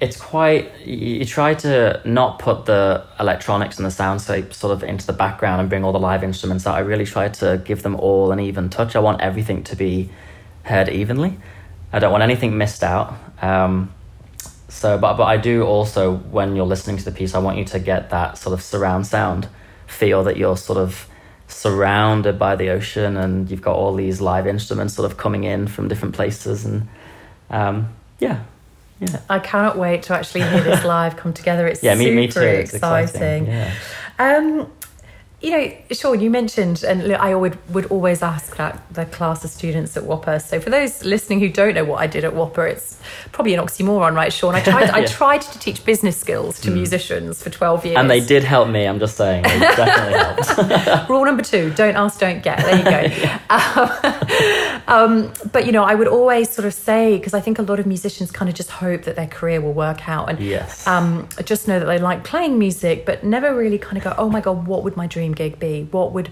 it's 0.00 0.16
quite 0.16 0.86
you, 0.86 1.24
try 1.24 1.54
to 1.54 2.00
not 2.04 2.38
put 2.38 2.66
the 2.66 3.04
electronics 3.18 3.78
and 3.78 3.86
the 3.86 3.90
soundscape 3.90 4.52
sort 4.52 4.72
of 4.72 4.84
into 4.84 5.06
the 5.06 5.12
background 5.12 5.60
and 5.60 5.68
bring 5.68 5.84
all 5.84 5.92
the 5.92 5.98
live 5.98 6.22
instruments 6.22 6.66
out. 6.66 6.76
I 6.76 6.80
really 6.80 7.04
try 7.04 7.28
to 7.28 7.60
give 7.64 7.82
them 7.82 7.96
all 7.96 8.30
an 8.30 8.38
even 8.38 8.70
touch. 8.70 8.94
I 8.94 9.00
want 9.00 9.20
everything 9.20 9.64
to 9.64 9.76
be 9.76 10.10
heard 10.62 10.88
evenly. 10.88 11.36
I 11.92 11.98
don't 11.98 12.12
want 12.12 12.22
anything 12.22 12.56
missed 12.56 12.84
out. 12.84 13.14
Um, 13.42 13.92
so, 14.68 14.98
but 14.98 15.16
but 15.16 15.24
I 15.24 15.36
do 15.36 15.64
also 15.64 16.16
when 16.16 16.54
you're 16.54 16.66
listening 16.66 16.98
to 16.98 17.04
the 17.04 17.12
piece, 17.12 17.34
I 17.34 17.38
want 17.38 17.58
you 17.58 17.64
to 17.66 17.80
get 17.80 18.10
that 18.10 18.38
sort 18.38 18.54
of 18.54 18.62
surround 18.62 19.06
sound 19.06 19.48
feel 19.88 20.22
that 20.24 20.36
you're 20.36 20.56
sort 20.56 20.78
of 20.78 21.08
surrounded 21.48 22.38
by 22.38 22.54
the 22.54 22.68
ocean 22.68 23.16
and 23.16 23.50
you've 23.50 23.62
got 23.62 23.74
all 23.74 23.94
these 23.94 24.20
live 24.20 24.46
instruments 24.46 24.94
sort 24.94 25.10
of 25.10 25.16
coming 25.16 25.44
in 25.44 25.66
from 25.66 25.88
different 25.88 26.14
places 26.14 26.66
and 26.66 26.86
um, 27.48 27.94
yeah, 28.18 28.42
yeah. 29.00 29.20
I 29.28 29.38
cannot 29.38 29.78
wait 29.78 30.02
to 30.04 30.14
actually 30.14 30.42
hear 30.42 30.62
this 30.62 30.84
live 30.94 31.16
come 31.16 31.32
together. 31.32 31.66
It's 31.66 31.82
Yeah, 31.82 31.94
me, 31.94 32.04
super 32.06 32.16
me 32.16 32.28
too. 32.28 32.40
It's 32.40 32.74
exciting. 32.74 33.46
exciting. 33.46 33.46
Yeah. 33.46 33.74
Um, 34.18 34.72
you 35.40 35.50
know, 35.52 35.73
Sean, 35.92 36.18
you 36.21 36.30
mentioned, 36.30 36.83
and 36.83 37.07
look, 37.07 37.21
I 37.21 37.33
would 37.35 37.57
would 37.73 37.87
always 37.87 38.23
ask 38.23 38.57
that 38.57 38.83
the 38.92 39.07
class 39.07 39.45
of 39.45 39.50
students 39.50 39.97
at 39.97 40.02
WAAPA. 40.02 40.42
So 40.42 40.59
for 40.59 40.68
those 40.71 41.04
listening 41.04 41.38
who 41.38 41.49
don't 41.49 41.75
know 41.75 41.85
what 41.85 42.00
I 42.00 42.09
did 42.09 42.25
at 42.25 42.33
WAAPA, 42.33 42.71
it's 42.73 43.00
probably 43.30 43.54
an 43.54 43.61
oxymoron, 43.64 44.14
right, 44.16 44.33
Sean? 44.33 44.57
I 44.57 44.61
tried 44.62 44.90
I 44.90 45.04
tried 45.21 45.42
to 45.42 45.59
teach 45.61 45.85
business 45.85 46.16
skills 46.16 46.59
to 46.62 46.73
musicians 46.73 47.40
for 47.40 47.50
twelve 47.50 47.85
years, 47.87 47.97
And 47.99 48.11
they 48.11 48.18
did 48.18 48.42
help 48.42 48.68
me. 48.68 48.85
I'm 48.85 48.99
just 48.99 49.16
saying, 49.16 49.45
they 49.45 49.59
definitely 49.61 50.18
helped. 50.18 51.09
Rule 51.09 51.25
number 51.25 51.45
two: 51.45 51.71
don't 51.75 51.95
ask, 51.95 52.18
don't 52.18 52.42
get. 52.42 52.59
There 52.59 52.76
you 52.76 52.85
go. 52.85 53.38
um, 53.50 54.78
um, 54.88 55.33
but 55.52 55.66
you 55.66 55.73
know, 55.73 55.85
I 55.85 55.95
would 55.95 56.09
always 56.09 56.50
sort 56.50 56.66
of 56.66 56.75
say 56.75 57.16
because 57.16 57.35
I 57.35 57.40
think 57.40 57.59
a 57.59 57.62
lot 57.62 57.78
of 57.78 57.87
musicians 57.87 58.30
kind 58.30 58.49
of 58.49 58.54
just 58.54 58.71
hope 58.71 59.02
that 59.02 59.16
their 59.16 59.26
career 59.26 59.61
will 59.61 59.73
work 59.73 60.09
out, 60.09 60.28
and 60.30 60.40
Yes. 60.40 60.87
um, 60.87 61.28
just 61.45 61.68
know 61.68 61.78
that 61.78 61.87
they 61.87 61.99
like 61.99 62.25
playing 62.25 62.59
music, 62.59 63.07
but 63.07 63.23
never 63.23 63.54
really 63.54 63.78
kind 63.78 63.97
of 63.99 64.02
go, 64.04 64.14
oh 64.18 64.28
my 64.28 64.40
god, 64.40 64.66
what 64.66 64.83
would 64.83 64.97
my 64.97 65.07
dream 65.07 65.27
gig 65.32 65.58
be? 65.58 65.85
What 65.85 66.12
would 66.12 66.30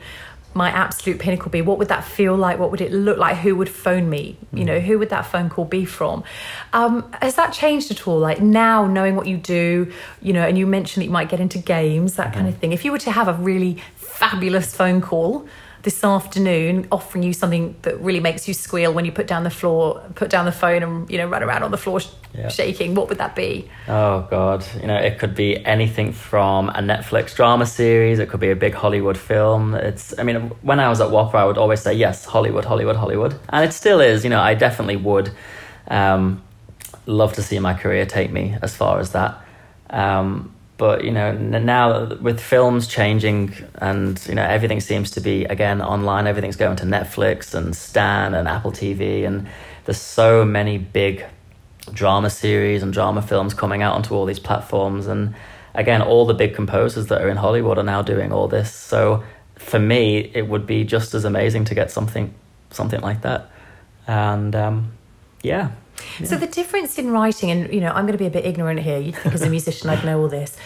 my 0.56 0.70
absolute 0.70 1.20
pinnacle 1.20 1.50
be? 1.50 1.60
What 1.60 1.78
would 1.78 1.88
that 1.88 2.02
feel 2.02 2.34
like? 2.34 2.58
What 2.58 2.70
would 2.70 2.80
it 2.80 2.90
look 2.90 3.18
like? 3.18 3.36
Who 3.38 3.54
would 3.56 3.68
phone 3.68 4.08
me? 4.08 4.38
You 4.52 4.64
know, 4.64 4.80
who 4.80 4.98
would 4.98 5.10
that 5.10 5.26
phone 5.26 5.50
call 5.50 5.66
be 5.66 5.84
from? 5.84 6.24
Um, 6.72 7.12
has 7.20 7.34
that 7.36 7.52
changed 7.52 7.90
at 7.90 8.08
all? 8.08 8.18
Like 8.18 8.40
now, 8.40 8.86
knowing 8.86 9.16
what 9.16 9.26
you 9.26 9.36
do, 9.36 9.92
you 10.22 10.32
know, 10.32 10.46
and 10.46 10.56
you 10.56 10.66
mentioned 10.66 11.02
that 11.02 11.06
you 11.06 11.12
might 11.12 11.28
get 11.28 11.40
into 11.40 11.58
games, 11.58 12.14
that 12.14 12.32
kind 12.32 12.48
of 12.48 12.56
thing. 12.56 12.72
If 12.72 12.84
you 12.84 12.92
were 12.92 12.98
to 12.98 13.12
have 13.12 13.28
a 13.28 13.34
really 13.34 13.82
fabulous 13.96 14.74
phone 14.74 15.02
call 15.02 15.46
this 15.86 16.02
afternoon 16.02 16.84
offering 16.90 17.22
you 17.22 17.32
something 17.32 17.76
that 17.82 17.96
really 18.00 18.18
makes 18.18 18.48
you 18.48 18.54
squeal 18.54 18.92
when 18.92 19.04
you 19.04 19.12
put 19.12 19.28
down 19.28 19.44
the 19.44 19.50
floor, 19.50 20.02
put 20.16 20.28
down 20.28 20.44
the 20.44 20.50
phone 20.50 20.82
and, 20.82 21.08
you 21.08 21.16
know, 21.16 21.28
run 21.28 21.44
around 21.44 21.62
on 21.62 21.70
the 21.70 21.76
floor 21.78 22.00
sh- 22.00 22.08
Yeah. 22.34 22.48
shaking, 22.48 22.96
what 22.96 23.08
would 23.08 23.18
that 23.18 23.36
be? 23.36 23.70
Oh 23.88 24.26
God, 24.28 24.66
you 24.80 24.88
know, 24.88 24.96
it 24.96 25.20
could 25.20 25.36
be 25.36 25.64
anything 25.64 26.10
from 26.12 26.70
a 26.70 26.80
Netflix 26.80 27.36
drama 27.36 27.66
series. 27.66 28.18
It 28.18 28.28
could 28.28 28.40
be 28.40 28.50
a 28.50 28.56
big 28.56 28.74
Hollywood 28.74 29.16
film. 29.16 29.76
It's, 29.76 30.12
I 30.18 30.24
mean, 30.24 30.50
when 30.62 30.80
I 30.80 30.88
was 30.88 31.00
at 31.00 31.10
WAAPA, 31.10 31.34
I 31.36 31.44
would 31.44 31.56
always 31.56 31.82
say 31.82 31.94
yes, 31.94 32.24
Hollywood, 32.24 32.64
Hollywood, 32.64 32.96
Hollywood, 32.96 33.38
and 33.50 33.64
it 33.64 33.72
still 33.72 34.00
is. 34.00 34.24
You 34.24 34.30
know, 34.30 34.40
I 34.40 34.54
definitely 34.54 34.96
would 34.96 35.30
um, 35.86 36.42
love 37.06 37.32
to 37.34 37.42
see 37.42 37.60
my 37.60 37.74
career 37.74 38.06
take 38.06 38.32
me 38.32 38.56
as 38.60 38.74
far 38.74 38.98
as 38.98 39.12
that. 39.12 39.38
Um, 39.90 40.52
but 40.78 41.04
you 41.04 41.10
know, 41.10 41.32
now 41.32 42.14
with 42.16 42.40
films 42.40 42.86
changing 42.86 43.54
and 43.76 44.22
you 44.28 44.34
know 44.34 44.44
everything 44.44 44.80
seems 44.80 45.10
to 45.12 45.20
be 45.20 45.44
again 45.44 45.80
online. 45.80 46.26
Everything's 46.26 46.56
going 46.56 46.76
to 46.76 46.84
Netflix 46.84 47.54
and 47.54 47.74
Stan 47.74 48.34
and 48.34 48.46
Apple 48.46 48.72
TV, 48.72 49.26
and 49.26 49.48
there's 49.84 50.00
so 50.00 50.44
many 50.44 50.78
big 50.78 51.24
drama 51.92 52.30
series 52.30 52.82
and 52.82 52.92
drama 52.92 53.22
films 53.22 53.54
coming 53.54 53.82
out 53.82 53.94
onto 53.94 54.14
all 54.14 54.24
these 54.24 54.40
platforms 54.40 55.06
and 55.06 55.34
again 55.74 56.02
all 56.02 56.26
the 56.26 56.34
big 56.34 56.54
composers 56.54 57.06
that 57.06 57.22
are 57.22 57.28
in 57.28 57.36
hollywood 57.36 57.78
are 57.78 57.84
now 57.84 58.02
doing 58.02 58.32
all 58.32 58.48
this 58.48 58.72
so 58.72 59.22
for 59.54 59.78
me 59.78 60.30
it 60.34 60.48
would 60.48 60.66
be 60.66 60.84
just 60.84 61.14
as 61.14 61.24
amazing 61.24 61.64
to 61.64 61.74
get 61.74 61.90
something 61.90 62.34
something 62.70 63.00
like 63.00 63.22
that 63.22 63.48
and 64.06 64.56
um, 64.56 64.92
yeah 65.42 65.70
So 66.24 66.36
the 66.36 66.46
difference 66.46 66.98
in 66.98 67.10
writing, 67.10 67.50
and 67.50 67.72
you 67.72 67.80
know, 67.80 67.90
I'm 67.90 68.04
going 68.06 68.12
to 68.12 68.18
be 68.18 68.26
a 68.26 68.30
bit 68.30 68.46
ignorant 68.46 68.80
here. 68.80 68.98
You'd 68.98 69.16
think 69.16 69.34
as 69.34 69.42
a 69.42 69.50
musician 69.50 69.90
I'd 69.90 70.04
know 70.04 70.20
all 70.20 70.28
this. 70.28 70.56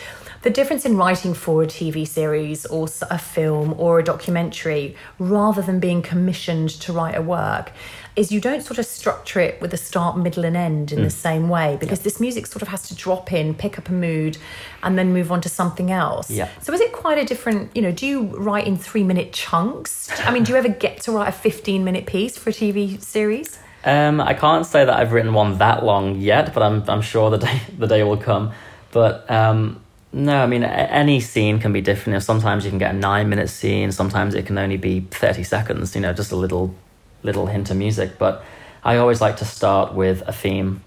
The 0.42 0.50
difference 0.50 0.86
in 0.86 0.96
writing 0.96 1.34
for 1.34 1.62
a 1.62 1.66
TV 1.66 2.08
series 2.08 2.64
or 2.64 2.88
a 3.10 3.18
film 3.18 3.74
or 3.76 3.98
a 3.98 4.04
documentary, 4.04 4.96
rather 5.18 5.60
than 5.60 5.80
being 5.80 6.00
commissioned 6.00 6.70
to 6.80 6.94
write 6.94 7.14
a 7.14 7.20
work, 7.20 7.72
is 8.16 8.32
you 8.32 8.40
don't 8.40 8.62
sort 8.62 8.78
of 8.78 8.86
structure 8.86 9.38
it 9.40 9.60
with 9.60 9.74
a 9.74 9.76
start, 9.76 10.16
middle, 10.16 10.46
and 10.46 10.56
end 10.56 10.92
in 10.92 11.02
the 11.02 11.08
mm. 11.08 11.12
same 11.12 11.50
way 11.50 11.76
because 11.78 12.00
this 12.00 12.20
music 12.20 12.46
sort 12.46 12.62
of 12.62 12.68
has 12.68 12.88
to 12.88 12.94
drop 12.94 13.32
in, 13.32 13.54
pick 13.54 13.78
up 13.78 13.90
a 13.90 13.92
mood, 13.92 14.38
and 14.82 14.98
then 14.98 15.12
move 15.12 15.30
on 15.30 15.42
to 15.42 15.48
something 15.50 15.90
else. 15.90 16.30
Yeah. 16.30 16.48
So 16.62 16.72
is 16.72 16.80
it 16.80 16.92
quite 16.92 17.18
a 17.18 17.24
different? 17.24 17.76
You 17.76 17.82
know, 17.82 17.92
do 17.92 18.06
you 18.06 18.22
write 18.36 18.66
in 18.66 18.78
three 18.78 19.04
minute 19.04 19.34
chunks? 19.34 20.10
I 20.20 20.32
mean, 20.32 20.44
do 20.44 20.52
you 20.52 20.58
ever 20.58 20.68
get 20.68 21.02
to 21.02 21.12
write 21.12 21.28
a 21.28 21.32
15 21.32 21.84
minute 21.84 22.06
piece 22.06 22.38
for 22.38 22.48
a 22.48 22.52
TV 22.52 23.00
series? 23.02 23.58
Um, 23.84 24.20
I 24.20 24.34
can't 24.34 24.66
say 24.66 24.84
that 24.84 24.94
I've 24.94 25.12
written 25.12 25.32
one 25.32 25.58
that 25.58 25.84
long 25.84 26.16
yet, 26.16 26.52
but 26.52 26.62
I'm 26.62 26.88
I'm 26.88 27.02
sure 27.02 27.30
the 27.30 27.38
day 27.38 27.60
the 27.78 27.86
day 27.86 28.02
will 28.02 28.16
come. 28.16 28.52
But 28.92 29.30
um, 29.30 29.80
no, 30.12 30.42
I 30.42 30.46
mean 30.46 30.64
any 30.64 31.20
scene 31.20 31.60
can 31.60 31.72
be 31.72 31.80
different. 31.80 32.08
You 32.08 32.12
know, 32.14 32.18
sometimes 32.18 32.64
you 32.64 32.70
can 32.70 32.78
get 32.78 32.94
a 32.94 32.98
nine 32.98 33.28
minute 33.28 33.48
scene. 33.48 33.92
Sometimes 33.92 34.34
it 34.34 34.46
can 34.46 34.58
only 34.58 34.76
be 34.76 35.00
thirty 35.00 35.44
seconds. 35.44 35.94
You 35.94 36.02
know, 36.02 36.12
just 36.12 36.32
a 36.32 36.36
little 36.36 36.74
little 37.22 37.46
hint 37.46 37.70
of 37.70 37.76
music. 37.76 38.18
But 38.18 38.44
I 38.84 38.96
always 38.96 39.20
like 39.20 39.38
to 39.38 39.44
start 39.44 39.94
with 39.94 40.22
a 40.26 40.32
theme, 40.32 40.82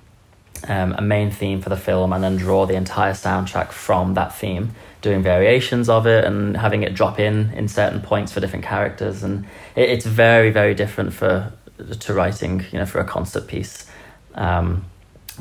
um, 0.68 0.94
a 0.94 1.02
main 1.02 1.32
theme 1.32 1.62
for 1.62 1.70
the 1.70 1.78
film, 1.78 2.14
and 2.14 2.24
then 2.24 2.38
draw 2.38 2.66
the 2.66 2.76
entire 2.76 3.14
soundtrack 3.14 3.72
from 3.72 4.16
that 4.16 4.36
theme, 4.36 4.76
doing 5.02 5.24
variations 5.24 5.90
of 5.90 6.06
it 6.06 6.26
and 6.26 6.58
having 6.58 6.84
it 6.84 6.94
drop 6.94 7.20
in 7.20 7.52
in 7.54 7.68
certain 7.68 8.02
points 8.02 8.32
for 8.32 8.40
different 8.40 8.66
characters. 8.66 9.24
And 9.24 9.46
it, 9.76 9.90
it's 9.90 10.06
very 10.06 10.52
very 10.52 10.76
different 10.76 11.14
for 11.14 11.52
to 12.00 12.14
writing. 12.14 12.66
You 12.72 12.80
know, 12.80 12.86
for 12.86 13.00
a 13.00 13.06
concert 13.06 13.48
piece. 13.48 13.86
Um, 14.36 14.86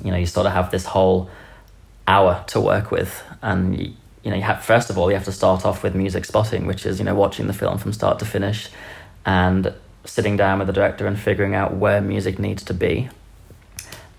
you 0.05 0.11
know, 0.11 0.17
you 0.17 0.27
sort 0.27 0.47
of 0.47 0.53
have 0.53 0.71
this 0.71 0.87
whole 0.87 1.31
hour 2.07 2.45
to 2.49 2.61
work 2.61 2.91
with, 2.91 3.23
and 3.43 3.77
y- 3.77 3.93
you 4.23 4.31
know, 4.31 4.37
you 4.37 4.43
have 4.43 4.65
first 4.65 4.91
of 4.91 4.99
all 4.99 5.11
you 5.11 5.17
have 5.17 5.25
to 5.25 5.33
start 5.33 5.65
off 5.65 5.83
with 5.83 5.95
music 5.95 6.25
spotting, 6.25 6.67
which 6.67 6.87
is 6.87 6.99
you 6.99 7.05
know 7.05 7.15
watching 7.15 7.47
the 7.47 7.53
film 7.53 7.79
from 7.79 7.93
start 7.93 8.19
to 8.21 8.25
finish, 8.25 8.69
and 9.27 9.73
sitting 10.05 10.37
down 10.37 10.59
with 10.59 10.67
the 10.67 10.73
director 10.73 11.07
and 11.07 11.19
figuring 11.19 11.55
out 11.55 11.77
where 11.77 12.01
music 12.01 12.39
needs 12.39 12.65
to 12.65 12.75
be 12.75 13.09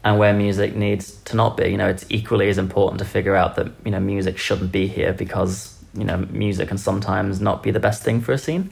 and 0.04 0.20
where 0.20 0.34
music 0.34 0.76
needs 0.76 1.16
to 1.24 1.36
not 1.36 1.58
be. 1.58 1.70
You 1.70 1.78
know, 1.78 1.88
it's 1.88 2.06
equally 2.10 2.50
as 2.50 2.58
important 2.58 3.00
to 3.00 3.06
figure 3.06 3.36
out 3.36 3.56
that 3.56 3.72
you 3.86 3.92
know 3.92 4.00
music 4.00 4.38
shouldn't 4.38 4.72
be 4.72 4.88
here 4.88 5.14
because 5.14 5.78
you 5.94 6.04
know 6.04 6.18
music 6.30 6.68
can 6.68 6.78
sometimes 6.78 7.40
not 7.40 7.64
be 7.64 7.72
the 7.72 7.80
best 7.80 8.04
thing 8.04 8.22
for 8.22 8.34
a 8.34 8.38
scene. 8.38 8.72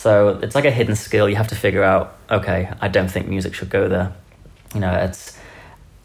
So 0.00 0.38
it's 0.42 0.54
like 0.54 0.64
a 0.64 0.70
hidden 0.70 0.96
skill. 0.96 1.28
You 1.28 1.36
have 1.36 1.48
to 1.48 1.54
figure 1.54 1.82
out. 1.82 2.16
Okay, 2.30 2.72
I 2.80 2.88
don't 2.88 3.10
think 3.10 3.28
music 3.28 3.52
should 3.52 3.68
go 3.68 3.86
there. 3.86 4.14
You 4.74 4.80
know, 4.80 4.94
it's 4.94 5.36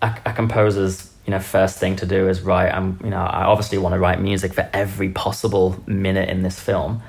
a, 0.01 0.13
a 0.25 0.33
composer's 0.33 1.09
you 1.25 1.31
know 1.31 1.39
first 1.39 1.79
thing 1.79 1.95
to 1.97 2.05
do 2.05 2.27
is 2.27 2.41
write. 2.41 2.73
I'm 2.73 2.99
you 3.05 3.09
know 3.09 3.21
I 3.21 3.45
obviously 3.45 3.77
want 3.77 3.93
to 3.93 3.99
write 3.99 4.19
music 4.19 4.53
for 4.53 4.69
every 4.73 5.11
possible 5.11 5.81
minute 5.87 6.27
in 6.27 6.43
this 6.43 6.59
film. 6.59 7.01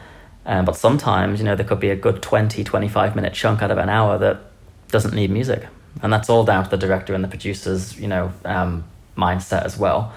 Um, 0.45 0.65
but 0.65 0.77
sometimes, 0.77 1.41
you 1.41 1.45
know, 1.45 1.57
there 1.57 1.67
could 1.67 1.81
be 1.81 1.91
a 1.91 1.97
good 1.97 2.23
20, 2.23 2.63
25 2.63 3.17
minute 3.17 3.35
chunk 3.35 3.63
out 3.63 3.73
of 3.73 3.79
an 3.79 3.89
hour 3.89 4.17
that 4.19 4.43
doesn't 4.87 5.13
need 5.13 5.29
music. 5.29 5.67
And 6.05 6.13
that's 6.13 6.31
all 6.31 6.45
down 6.45 6.63
to 6.63 6.71
the 6.71 6.77
director 6.77 7.15
and 7.15 7.25
the 7.25 7.29
producer's, 7.29 7.99
you 7.99 8.07
know, 8.07 8.33
um, 8.45 8.85
mindset 9.17 9.65
as 9.65 9.77
well. 9.77 10.13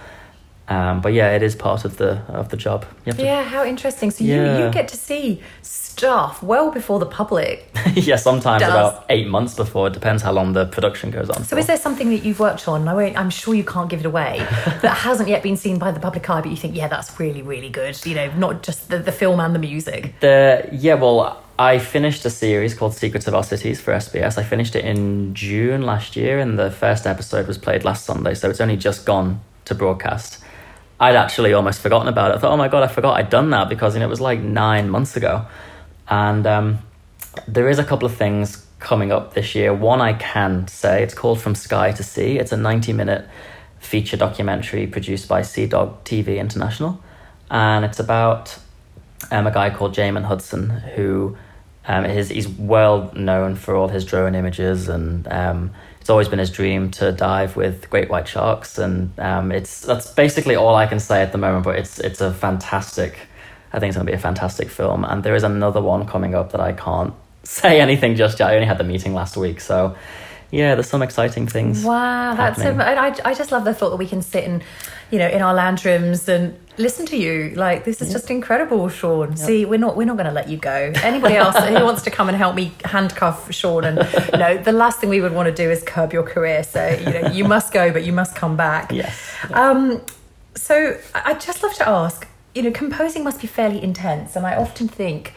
Um, 0.69 1.01
but 1.01 1.13
yeah, 1.13 1.35
it 1.35 1.41
is 1.41 1.55
part 1.55 1.83
of 1.83 1.97
the 1.97 2.21
of 2.27 2.49
the 2.49 2.57
job. 2.57 2.85
To, 3.05 3.23
Yeah, 3.23 3.43
how 3.43 3.65
interesting. 3.65 4.11
So 4.11 4.23
you, 4.23 4.35
you 4.35 4.71
get 4.71 4.87
to 4.89 4.97
see 4.97 5.41
stuff 5.63 6.41
well 6.41 6.71
before 6.71 6.99
the 6.99 7.05
public. 7.05 7.69
yeah, 7.93 8.15
sometimes 8.15 8.61
Does. 8.61 8.69
about 8.69 9.05
eight 9.09 9.27
months 9.27 9.55
before. 9.55 9.87
It 9.87 9.93
depends 9.93 10.23
how 10.23 10.31
long 10.31 10.53
the 10.53 10.65
production 10.67 11.11
goes 11.11 11.29
on. 11.29 11.43
So 11.43 11.55
for. 11.55 11.59
is 11.59 11.67
there 11.67 11.77
something 11.77 12.09
that 12.11 12.23
you've 12.23 12.39
worked 12.39 12.67
on, 12.67 12.87
I 12.87 12.93
won't, 12.93 13.17
I'm 13.17 13.29
sure 13.29 13.53
you 13.53 13.65
can't 13.65 13.89
give 13.89 13.99
it 14.01 14.05
away, 14.05 14.37
that 14.81 14.97
hasn't 14.99 15.27
yet 15.27 15.43
been 15.43 15.57
seen 15.57 15.77
by 15.77 15.91
the 15.91 15.99
public 15.99 16.29
eye, 16.29 16.39
but 16.39 16.49
you 16.51 16.55
think, 16.55 16.75
yeah, 16.75 16.87
that's 16.87 17.19
really, 17.19 17.41
really 17.41 17.69
good. 17.69 17.99
You 18.05 18.15
know, 18.15 18.31
not 18.37 18.63
just 18.63 18.89
the, 18.89 18.99
the 18.99 19.11
film 19.11 19.39
and 19.39 19.53
the 19.53 19.59
music. 19.59 20.13
The 20.21 20.69
yeah, 20.71 20.93
well, 20.93 21.43
I 21.57 21.79
finished 21.79 22.23
a 22.23 22.29
series 22.29 22.73
called 22.73 22.93
Secrets 22.93 23.27
of 23.27 23.35
Our 23.35 23.43
Cities 23.43 23.81
for 23.81 23.91
SBS. 23.91 24.37
I 24.37 24.43
finished 24.43 24.75
it 24.75 24.85
in 24.85 25.33
June 25.33 25.81
last 25.81 26.15
year, 26.15 26.39
and 26.39 26.57
the 26.57 26.71
first 26.71 27.05
episode 27.05 27.47
was 27.47 27.57
played 27.57 27.83
last 27.83 28.05
Sunday, 28.05 28.35
so 28.35 28.49
it's 28.49 28.61
only 28.61 28.77
just 28.77 29.05
gone 29.05 29.41
to 29.65 29.75
broadcast. 29.75 30.39
I'd 30.99 31.15
actually 31.15 31.53
almost 31.53 31.81
forgotten 31.81 32.07
about 32.07 32.31
it. 32.31 32.35
I 32.35 32.37
thought, 32.39 32.51
oh 32.51 32.57
my 32.57 32.67
god, 32.67 32.83
I 32.83 32.87
forgot 32.87 33.17
I'd 33.17 33.29
done 33.29 33.51
that 33.51 33.69
because 33.69 33.93
you 33.93 33.99
know, 33.99 34.05
it 34.05 34.09
was 34.09 34.21
like 34.21 34.39
nine 34.39 34.89
months 34.89 35.15
ago. 35.15 35.45
And 36.09 36.45
um, 36.45 36.79
there 37.47 37.69
is 37.69 37.79
a 37.79 37.83
couple 37.83 38.05
of 38.05 38.15
things 38.15 38.65
coming 38.79 39.11
up 39.11 39.33
this 39.33 39.55
year. 39.55 39.73
One 39.73 40.01
I 40.01 40.13
can 40.13 40.67
say 40.67 41.03
it's 41.03 41.13
called 41.13 41.39
From 41.39 41.55
Sky 41.55 41.91
to 41.91 42.03
Sea. 42.03 42.39
It's 42.39 42.51
a 42.51 42.57
ninety-minute 42.57 43.27
feature 43.79 44.17
documentary 44.17 44.87
produced 44.87 45.27
by 45.27 45.41
Sea 45.41 45.67
Dog 45.67 46.03
TV 46.03 46.37
International, 46.37 47.01
and 47.49 47.85
it's 47.85 47.99
about 47.99 48.57
um, 49.31 49.47
a 49.47 49.51
guy 49.51 49.69
called 49.69 49.93
Jamin 49.93 50.25
Hudson 50.25 50.69
who 50.69 51.37
um, 51.85 52.05
is 52.05 52.29
he's 52.29 52.47
well 52.47 53.11
known 53.15 53.55
for 53.55 53.75
all 53.75 53.87
his 53.87 54.05
drone 54.05 54.35
images 54.35 54.89
and 54.89 55.27
um, 55.27 55.71
it's 56.09 56.11
always 56.11 56.27
been 56.27 56.39
his 56.39 56.49
dream 56.49 56.89
to 56.89 57.11
dive 57.11 57.55
with 57.55 57.87
great 57.91 58.09
white 58.09 58.27
sharks 58.27 58.79
and 58.79 59.11
um, 59.19 59.51
it's 59.51 59.81
that's 59.81 60.07
basically 60.11 60.55
all 60.55 60.73
I 60.73 60.87
can 60.87 60.99
say 60.99 61.21
at 61.21 61.31
the 61.31 61.37
moment 61.37 61.65
but 61.65 61.75
it's 61.75 61.99
it's 61.99 62.19
a 62.19 62.33
fantastic 62.33 63.15
I 63.71 63.77
think 63.77 63.89
it's 63.89 63.95
going 63.95 64.07
to 64.07 64.11
be 64.11 64.15
a 64.15 64.19
fantastic 64.19 64.71
film 64.71 65.05
and 65.05 65.23
there 65.23 65.35
is 65.35 65.43
another 65.43 65.83
one 65.83 66.07
coming 66.07 66.33
up 66.33 66.51
that 66.53 66.61
I 66.61 66.73
can't 66.73 67.13
say 67.43 67.79
anything 67.79 68.15
just 68.15 68.39
yet 68.39 68.49
I 68.49 68.55
only 68.55 68.65
had 68.65 68.79
the 68.79 68.83
meeting 68.83 69.13
last 69.13 69.37
week 69.37 69.61
so 69.61 69.95
yeah 70.49 70.73
there's 70.73 70.89
some 70.89 71.03
exciting 71.03 71.45
things 71.45 71.83
Wow, 71.83 72.33
that's 72.33 72.59
so. 72.59 72.75
I, 72.75 73.15
I 73.23 73.35
just 73.35 73.51
love 73.51 73.63
the 73.63 73.75
thought 73.75 73.91
that 73.91 73.97
we 73.97 74.07
can 74.07 74.23
sit 74.23 74.45
in, 74.45 74.63
you 75.11 75.19
know, 75.19 75.27
in 75.27 75.41
our 75.41 75.53
lounge 75.53 75.85
rooms 75.85 76.27
and 76.29 76.57
listen 76.77 77.05
to 77.07 77.17
you. 77.17 77.51
Like 77.55 77.83
this 77.83 78.01
is 78.01 78.11
just 78.11 78.29
incredible, 78.31 78.87
Sean. 78.89 79.35
See, 79.35 79.65
we're 79.65 79.79
not 79.79 79.97
we're 79.97 80.05
not 80.05 80.17
going 80.17 80.27
to 80.27 80.31
let 80.33 80.49
you 80.49 80.57
go. 80.57 80.93
Anybody 81.03 81.35
else 81.35 81.55
who 81.57 81.73
wants 81.83 82.03
to 82.03 82.11
come 82.11 82.29
and 82.29 82.37
help 82.37 82.55
me 82.55 82.71
handcuff 82.85 83.51
Sean 83.53 83.83
and 83.83 83.97
no, 84.33 84.57
the 84.57 84.71
last 84.71 84.99
thing 84.99 85.09
we 85.09 85.21
would 85.21 85.33
want 85.33 85.47
to 85.47 85.53
do 85.53 85.69
is 85.69 85.83
curb 85.83 86.13
your 86.13 86.23
career. 86.23 86.63
So 86.63 86.87
you 86.87 87.05
know, 87.21 87.31
you 87.31 87.43
must 87.43 87.73
go, 87.73 87.91
but 87.91 88.03
you 88.03 88.13
must 88.13 88.35
come 88.35 88.55
back. 88.55 88.91
yes 88.91 89.35
Um, 89.51 90.01
so 90.55 90.97
I- 91.15 91.21
I'd 91.31 91.41
just 91.41 91.63
love 91.63 91.73
to 91.75 91.87
ask, 91.87 92.27
you 92.55 92.61
know, 92.63 92.71
composing 92.71 93.23
must 93.23 93.41
be 93.41 93.47
fairly 93.47 93.81
intense, 93.83 94.35
and 94.35 94.45
I 94.45 94.55
often 94.55 94.87
think, 94.87 95.33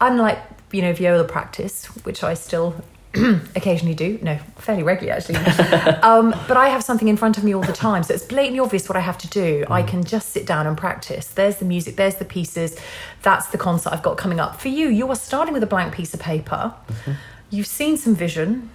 unlike 0.00 0.38
you 0.72 0.82
know 0.82 0.92
viola 0.92 1.24
practice, 1.24 1.86
which 2.04 2.22
I 2.22 2.34
still 2.34 2.74
occasionally 3.56 3.94
do, 3.94 4.18
no, 4.22 4.38
fairly 4.56 4.82
regularly 4.82 5.16
actually, 5.16 5.36
um, 6.02 6.34
but 6.46 6.56
I 6.56 6.68
have 6.68 6.84
something 6.84 7.08
in 7.08 7.16
front 7.16 7.38
of 7.38 7.44
me 7.44 7.54
all 7.54 7.62
the 7.62 7.72
time, 7.72 8.02
so 8.02 8.12
it's 8.12 8.24
blatantly 8.24 8.60
obvious 8.60 8.88
what 8.88 8.96
I 8.96 9.00
have 9.00 9.16
to 9.18 9.28
do. 9.28 9.64
I 9.70 9.82
can 9.82 10.04
just 10.04 10.30
sit 10.30 10.46
down 10.46 10.66
and 10.66 10.76
practice. 10.76 11.28
There's 11.28 11.56
the 11.56 11.64
music, 11.64 11.96
there's 11.96 12.16
the 12.16 12.24
pieces, 12.24 12.78
that's 13.22 13.48
the 13.48 13.58
concert 13.58 13.92
I've 13.92 14.02
got 14.02 14.18
coming 14.18 14.40
up. 14.40 14.60
For 14.60 14.68
you, 14.68 14.88
you 14.88 15.08
are 15.08 15.16
starting 15.16 15.54
with 15.54 15.62
a 15.62 15.66
blank 15.66 15.94
piece 15.94 16.12
of 16.12 16.20
paper. 16.20 16.74
You've 17.50 17.66
seen 17.66 17.96
some 17.96 18.14
vision. 18.14 18.70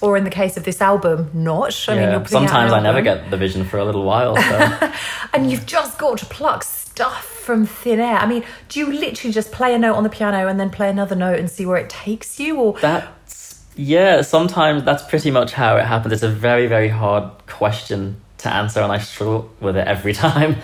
Or 0.00 0.18
in 0.18 0.24
the 0.24 0.30
case 0.30 0.56
of 0.58 0.64
this 0.64 0.82
album, 0.82 1.30
not. 1.32 1.88
I 1.88 1.94
mean, 1.94 2.02
yeah. 2.02 2.10
you're 2.10 2.20
putting 2.20 2.36
out 2.38 2.42
an 2.42 2.48
sometimes 2.48 2.72
I 2.72 2.80
never 2.80 3.00
get 3.00 3.30
the 3.30 3.38
vision 3.38 3.64
for 3.64 3.78
a 3.78 3.84
little 3.84 4.02
while 4.02 4.36
so 4.36 4.92
and 5.32 5.50
you've 5.50 5.64
just 5.64 5.98
got 5.98 6.18
to 6.18 6.26
pluck 6.26 6.64
stuff 6.64 7.24
from 7.24 7.66
thin 7.66 8.00
air. 8.00 8.16
I 8.16 8.26
mean, 8.26 8.44
do 8.68 8.80
you 8.80 8.92
literally 8.92 9.32
just 9.32 9.52
play 9.52 9.74
a 9.74 9.78
note 9.78 9.94
on 9.94 10.02
the 10.02 10.08
piano 10.08 10.48
and 10.48 10.58
then 10.58 10.70
play 10.70 10.88
another 10.88 11.14
note 11.14 11.38
and 11.38 11.50
see 11.50 11.66
where 11.66 11.76
it 11.76 11.90
takes 11.90 12.40
you, 12.40 12.56
or 12.56 12.72
That's 12.80 13.43
yeah. 13.76 14.22
Sometimes 14.22 14.84
that's 14.84 15.02
pretty 15.04 15.30
much 15.30 15.52
how 15.52 15.76
it 15.76 15.84
happens. 15.84 16.12
It's 16.12 16.22
a 16.22 16.28
very 16.28 16.66
very 16.66 16.88
hard 16.88 17.30
question 17.46 18.20
to 18.38 18.52
answer, 18.52 18.80
and 18.80 18.92
I 18.92 18.98
struggle 18.98 19.50
with 19.60 19.76
it 19.76 19.86
every 19.86 20.12
time. 20.26 20.56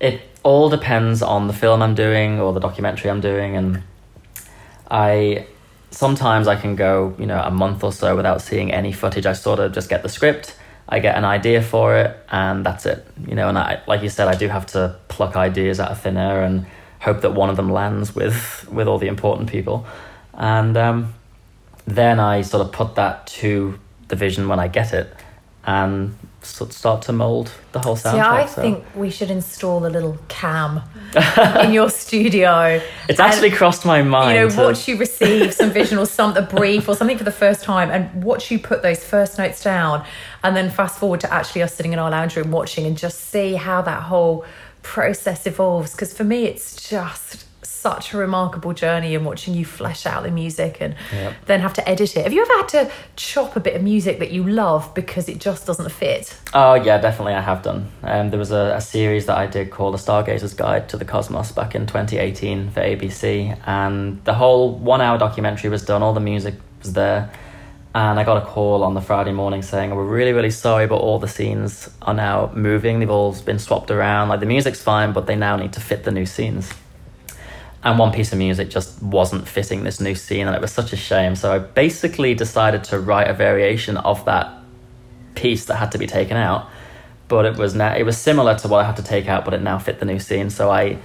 It 0.00 0.20
all 0.42 0.68
depends 0.68 1.22
on 1.22 1.46
the 1.46 1.52
film 1.52 1.82
I'm 1.82 1.94
doing 1.94 2.40
or 2.40 2.52
the 2.52 2.60
documentary 2.60 3.10
I'm 3.10 3.20
doing, 3.20 3.56
and 3.56 3.82
I 4.90 5.46
sometimes 5.90 6.48
I 6.48 6.56
can 6.56 6.74
go 6.74 7.14
you 7.18 7.26
know 7.26 7.40
a 7.40 7.50
month 7.50 7.84
or 7.84 7.92
so 7.92 8.16
without 8.16 8.40
seeing 8.42 8.72
any 8.72 8.92
footage. 8.92 9.26
I 9.26 9.32
sort 9.32 9.58
of 9.58 9.72
just 9.72 9.88
get 9.88 10.02
the 10.02 10.08
script. 10.08 10.56
I 10.88 10.98
get 10.98 11.16
an 11.16 11.24
idea 11.24 11.62
for 11.62 11.96
it, 11.96 12.16
and 12.30 12.66
that's 12.66 12.86
it. 12.86 13.06
You 13.26 13.34
know, 13.34 13.48
and 13.48 13.56
I, 13.56 13.80
like 13.86 14.02
you 14.02 14.08
said, 14.08 14.28
I 14.28 14.34
do 14.34 14.48
have 14.48 14.66
to 14.66 14.96
pluck 15.08 15.36
ideas 15.36 15.80
out 15.80 15.90
of 15.90 16.00
thin 16.00 16.16
air 16.16 16.42
and 16.42 16.66
hope 17.00 17.22
that 17.22 17.32
one 17.32 17.50
of 17.50 17.56
them 17.56 17.70
lands 17.70 18.14
with 18.14 18.68
with 18.70 18.88
all 18.88 18.98
the 18.98 19.06
important 19.06 19.48
people, 19.48 19.86
and 20.34 20.76
um, 20.76 21.14
then 21.86 22.20
I 22.20 22.42
sort 22.42 22.64
of 22.66 22.72
put 22.72 22.94
that 22.94 23.26
to 23.38 23.78
the 24.08 24.16
vision 24.16 24.48
when 24.48 24.60
I 24.60 24.68
get 24.68 24.92
it, 24.92 25.12
and 25.64 26.16
sort 26.42 26.70
of 26.70 26.76
start 26.76 27.02
to 27.02 27.12
mold 27.12 27.52
the 27.72 27.80
whole 27.80 27.96
soundtrack. 27.96 28.12
See, 28.12 28.18
I 28.18 28.46
so. 28.46 28.62
think 28.62 28.84
we 28.94 29.10
should 29.10 29.30
install 29.30 29.86
a 29.86 29.88
little 29.88 30.18
cam 30.28 30.82
in 31.62 31.72
your 31.72 31.88
studio. 31.90 32.80
it's 33.08 33.20
actually 33.20 33.48
and, 33.48 33.56
crossed 33.56 33.84
my 33.84 34.02
mind. 34.02 34.36
You 34.36 34.42
know, 34.42 34.50
to- 34.50 34.60
watch 34.62 34.88
you 34.88 34.96
receive 34.96 35.54
some 35.54 35.70
vision 35.70 35.98
or 35.98 36.06
some 36.06 36.36
a 36.36 36.42
brief 36.42 36.88
or 36.88 36.96
something 36.96 37.18
for 37.18 37.24
the 37.24 37.32
first 37.32 37.64
time, 37.64 37.90
and 37.90 38.24
watch 38.24 38.50
you 38.50 38.58
put 38.58 38.82
those 38.82 39.04
first 39.04 39.38
notes 39.38 39.62
down, 39.62 40.04
and 40.42 40.56
then 40.56 40.70
fast 40.70 40.98
forward 40.98 41.20
to 41.20 41.32
actually 41.32 41.62
us 41.62 41.74
sitting 41.74 41.92
in 41.92 41.98
our 41.98 42.10
lounge 42.10 42.36
room 42.36 42.50
watching 42.50 42.86
and 42.86 42.96
just 42.96 43.20
see 43.30 43.54
how 43.54 43.82
that 43.82 44.02
whole 44.02 44.44
process 44.82 45.46
evolves. 45.46 45.92
Because 45.92 46.12
for 46.12 46.24
me, 46.24 46.44
it's 46.44 46.88
just 46.88 47.46
such 47.82 48.14
a 48.14 48.16
remarkable 48.16 48.72
journey 48.72 49.14
and 49.16 49.26
watching 49.26 49.54
you 49.54 49.64
flesh 49.64 50.06
out 50.06 50.22
the 50.22 50.30
music 50.30 50.76
and 50.80 50.94
Yep. 51.12 51.32
then 51.46 51.60
have 51.60 51.72
to 51.74 51.88
edit 51.88 52.16
it. 52.16 52.22
Have 52.22 52.32
you 52.32 52.42
ever 52.42 52.52
had 52.60 52.68
to 52.68 52.90
chop 53.16 53.56
a 53.56 53.60
bit 53.60 53.74
of 53.74 53.82
music 53.82 54.20
that 54.20 54.30
you 54.30 54.44
love 54.44 54.94
because 54.94 55.28
it 55.28 55.38
just 55.40 55.66
doesn't 55.66 55.90
fit? 55.90 56.36
Oh 56.54 56.74
yeah, 56.74 56.98
definitely 56.98 57.34
I 57.34 57.40
have 57.40 57.62
done. 57.62 57.90
Um, 58.04 58.30
there 58.30 58.38
was 58.38 58.52
a, 58.52 58.74
a 58.76 58.80
series 58.80 59.26
that 59.26 59.36
I 59.36 59.46
did 59.48 59.70
called 59.72 59.94
A 59.96 59.98
Stargazer's 59.98 60.54
Guide 60.54 60.88
to 60.90 60.96
the 60.96 61.04
Cosmos 61.04 61.50
back 61.50 61.74
in 61.74 61.86
2018 61.86 62.70
for 62.70 62.80
ABC, 62.80 63.58
and 63.66 64.22
the 64.24 64.34
whole 64.34 64.76
one-hour 64.78 65.18
documentary 65.18 65.68
was 65.70 65.84
done. 65.84 66.02
All 66.04 66.12
the 66.14 66.20
music 66.20 66.54
was 66.82 66.92
there, 66.92 67.30
and 67.94 68.18
I 68.20 68.22
got 68.24 68.36
a 68.36 68.46
call 68.46 68.84
on 68.84 68.94
the 68.94 69.00
Friday 69.00 69.32
morning 69.32 69.62
saying, 69.62 69.92
"We're 69.94 70.04
really, 70.04 70.32
really 70.32 70.50
sorry, 70.50 70.86
but 70.86 70.96
all 70.96 71.18
the 71.18 71.28
scenes 71.28 71.90
are 72.02 72.14
now 72.14 72.50
moving. 72.54 73.00
They've 73.00 73.10
all 73.10 73.32
been 73.44 73.58
swapped 73.58 73.90
around. 73.90 74.28
Like 74.28 74.40
the 74.40 74.46
music's 74.46 74.80
fine, 74.80 75.12
but 75.12 75.26
they 75.26 75.36
now 75.36 75.56
need 75.56 75.72
to 75.72 75.80
fit 75.80 76.04
the 76.04 76.12
new 76.12 76.26
scenes." 76.26 76.72
And 77.84 77.98
one 77.98 78.12
piece 78.12 78.32
of 78.32 78.38
music 78.38 78.70
just 78.70 79.02
wasn't 79.02 79.46
fitting 79.48 79.82
this 79.82 80.00
new 80.00 80.14
scene 80.14 80.46
and 80.46 80.54
it 80.54 80.62
was 80.62 80.72
such 80.72 80.92
a 80.92 80.96
shame. 80.96 81.34
So 81.34 81.52
i 81.52 81.58
basically 81.58 82.34
decided 82.34 82.84
to 82.84 82.98
write 82.98 83.28
a 83.28 83.34
variation 83.34 83.96
of 83.96 84.24
that 84.24 84.52
piece 85.34 85.64
that 85.66 85.76
had 85.76 85.92
to 85.92 85.98
be 85.98 86.06
taken 86.06 86.36
out 86.36 86.68
but 87.28 87.46
it 87.46 87.56
was 87.56 87.74
now 87.74 87.94
it 87.94 88.02
was 88.02 88.18
similar 88.18 88.54
to 88.54 88.68
what 88.68 88.84
i 88.84 88.84
had 88.84 88.96
to 88.96 89.02
take 89.02 89.26
out 89.26 89.44
but 89.46 89.54
it 89.54 89.62
now 89.62 89.78
fit 89.78 89.98
the 89.98 90.04
new 90.04 90.18
scene. 90.18 90.50
So 90.50 90.70
i 90.70 90.98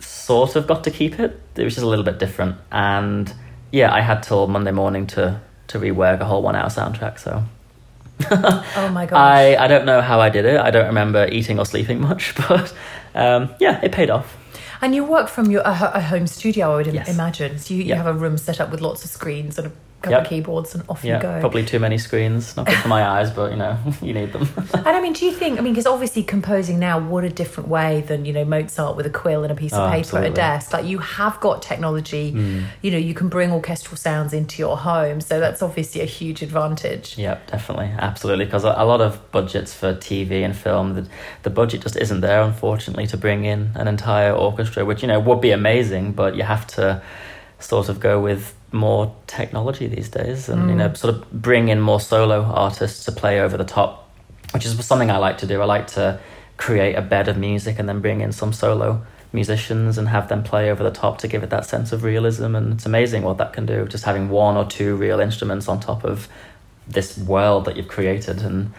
sort 0.00 0.56
of 0.56 0.66
got 0.66 0.84
to 0.84 0.90
keep 0.90 1.18
it. 1.18 1.40
It 1.56 1.64
was 1.64 1.74
just 1.74 1.84
a 1.84 1.88
little 1.88 2.04
bit 2.04 2.18
different. 2.18 2.56
And 2.70 3.32
yeah 3.70 3.92
i 3.92 4.00
had 4.00 4.22
till 4.22 4.46
monday 4.48 4.72
morning 4.72 5.06
to 5.06 5.40
to 5.68 5.78
rework 5.78 6.20
a 6.20 6.24
whole 6.24 6.42
one 6.42 6.56
hour 6.56 6.68
soundtrack 6.68 7.18
so. 7.18 7.44
Oh 8.30 8.90
my 8.92 9.06
gosh. 9.10 9.16
i 9.16 9.56
i 9.56 9.68
don't 9.68 9.86
know 9.86 10.00
how 10.00 10.20
i 10.20 10.28
did 10.28 10.44
it. 10.44 10.60
I 10.60 10.70
don't 10.70 10.86
remember 10.86 11.26
eating 11.30 11.58
or 11.58 11.64
sleeping 11.64 12.00
much 12.00 12.34
but 12.48 12.74
um, 13.14 13.54
yeah 13.58 13.80
it 13.82 13.92
paid 13.92 14.10
off 14.10 14.36
And 14.80 14.94
you 14.94 15.04
work 15.04 15.28
from 15.28 15.50
your 15.50 15.62
a, 15.62 15.90
a 15.94 16.00
home 16.00 16.26
studio, 16.26 16.72
I 16.72 16.76
would 16.76 16.86
Yes. 16.86 17.08
imagine. 17.08 17.58
So 17.58 17.74
you, 17.74 17.80
you 17.80 17.86
Yeah. 17.90 17.96
have 17.96 18.06
a 18.06 18.12
room 18.12 18.38
set 18.38 18.60
up 18.60 18.70
with 18.70 18.80
lots 18.80 19.04
of 19.04 19.10
screens 19.10 19.58
and 19.58 19.66
a 19.68 19.72
couple 20.02 20.12
Yep. 20.12 20.22
of 20.22 20.28
keyboards, 20.28 20.74
and 20.74 20.84
off 20.88 21.04
yeah 21.04 21.16
you 21.16 21.22
go. 21.22 21.40
probably 21.40 21.64
too 21.64 21.78
many 21.80 21.98
screens 21.98 22.56
not 22.56 22.66
good 22.66 22.78
for 22.78 22.86
my 22.88 23.02
eyes 23.04 23.30
but 23.32 23.50
you 23.50 23.56
know 23.56 23.76
you 24.02 24.12
need 24.14 24.32
them 24.32 24.48
And 24.74 24.86
I 24.96 25.00
mean, 25.00 25.12
do 25.12 25.24
you 25.26 25.32
think? 25.32 25.58
I 25.58 25.62
mean, 25.62 25.72
because 25.74 25.86
obviously 25.86 26.22
composing 26.22 26.78
now, 26.78 26.98
what 27.00 27.24
a 27.24 27.28
different 27.28 27.68
way 27.68 28.02
than 28.02 28.24
you 28.24 28.32
know 28.32 28.44
Mozart 28.44 28.96
with 28.96 29.06
a 29.06 29.10
quill 29.10 29.42
and 29.42 29.50
a 29.52 29.54
piece 29.54 29.72
of 29.72 29.80
Oh, 29.80 29.86
paper 29.88 29.98
absolutely. 30.00 30.28
at 30.28 30.32
a 30.32 30.36
desk. 30.36 30.72
Like 30.72 30.84
you 30.86 30.98
have 30.98 31.38
got 31.40 31.62
technology. 31.62 32.32
Mm. 32.32 32.64
You 32.82 32.90
know, 32.92 32.98
you 32.98 33.12
can 33.14 33.28
bring 33.28 33.50
orchestral 33.52 33.96
sounds 33.96 34.32
into 34.32 34.60
your 34.62 34.76
home, 34.76 35.20
so 35.20 35.40
that's 35.40 35.62
obviously 35.62 36.00
a 36.00 36.04
huge 36.06 36.42
advantage. 36.42 37.18
Yeah, 37.18 37.38
definitely, 37.46 37.90
absolutely. 37.98 38.44
Because 38.44 38.64
a, 38.64 38.74
a 38.76 38.84
lot 38.86 39.00
of 39.00 39.30
budgets 39.32 39.74
for 39.74 39.94
TV 39.94 40.44
and 40.44 40.56
film, 40.56 40.94
the, 40.94 41.08
the 41.42 41.50
budget 41.50 41.82
just 41.82 41.96
isn't 41.96 42.20
there, 42.20 42.42
unfortunately, 42.42 43.06
to 43.08 43.16
bring 43.16 43.44
in 43.44 43.72
an 43.74 43.88
entire 43.88 44.32
orchestra, 44.32 44.84
which 44.84 45.02
you 45.02 45.08
know 45.08 45.20
would 45.20 45.40
be 45.40 45.50
amazing, 45.50 46.12
but 46.12 46.36
you 46.36 46.44
have 46.44 46.66
to 46.68 47.02
sort 47.58 47.88
of 47.88 47.98
go 48.00 48.20
with 48.20 48.54
more 48.72 49.14
technology 49.26 49.86
these 49.86 50.08
days, 50.08 50.48
and 50.48 50.68
you 50.68 50.76
know, 50.76 50.88
mm. 50.88 50.96
sort 50.96 51.14
of 51.14 51.30
bring 51.32 51.68
in 51.68 51.80
more 51.80 52.00
solo 52.00 52.42
artists 52.42 53.04
to 53.06 53.12
play 53.12 53.40
over 53.40 53.56
the 53.56 53.64
top, 53.64 54.10
which 54.52 54.66
is 54.66 54.84
something 54.84 55.10
I 55.10 55.18
like 55.18 55.38
to 55.38 55.46
do. 55.46 55.60
I 55.60 55.64
like 55.64 55.86
to 55.88 56.20
create 56.56 56.94
a 56.94 57.02
bed 57.02 57.28
of 57.28 57.38
music 57.38 57.78
and 57.78 57.88
then 57.88 58.00
bring 58.00 58.20
in 58.20 58.32
some 58.32 58.52
solo 58.52 59.02
musicians 59.32 59.98
and 59.98 60.08
have 60.08 60.28
them 60.28 60.42
play 60.42 60.70
over 60.70 60.82
the 60.82 60.90
top 60.90 61.18
to 61.18 61.28
give 61.28 61.42
it 61.42 61.50
that 61.50 61.64
sense 61.64 61.92
of 61.92 62.02
realism. 62.02 62.54
And 62.54 62.74
it's 62.74 62.86
amazing 62.86 63.22
what 63.22 63.38
that 63.38 63.52
can 63.52 63.66
do 63.66 63.86
just 63.86 64.04
having 64.04 64.28
one 64.28 64.56
or 64.56 64.64
two 64.64 64.96
real 64.96 65.20
instruments 65.20 65.68
on 65.68 65.80
top 65.80 66.04
of 66.04 66.28
this 66.86 67.16
world 67.18 67.64
that 67.66 67.76
you've 67.76 67.88
created. 67.88 68.42
And 68.42 68.72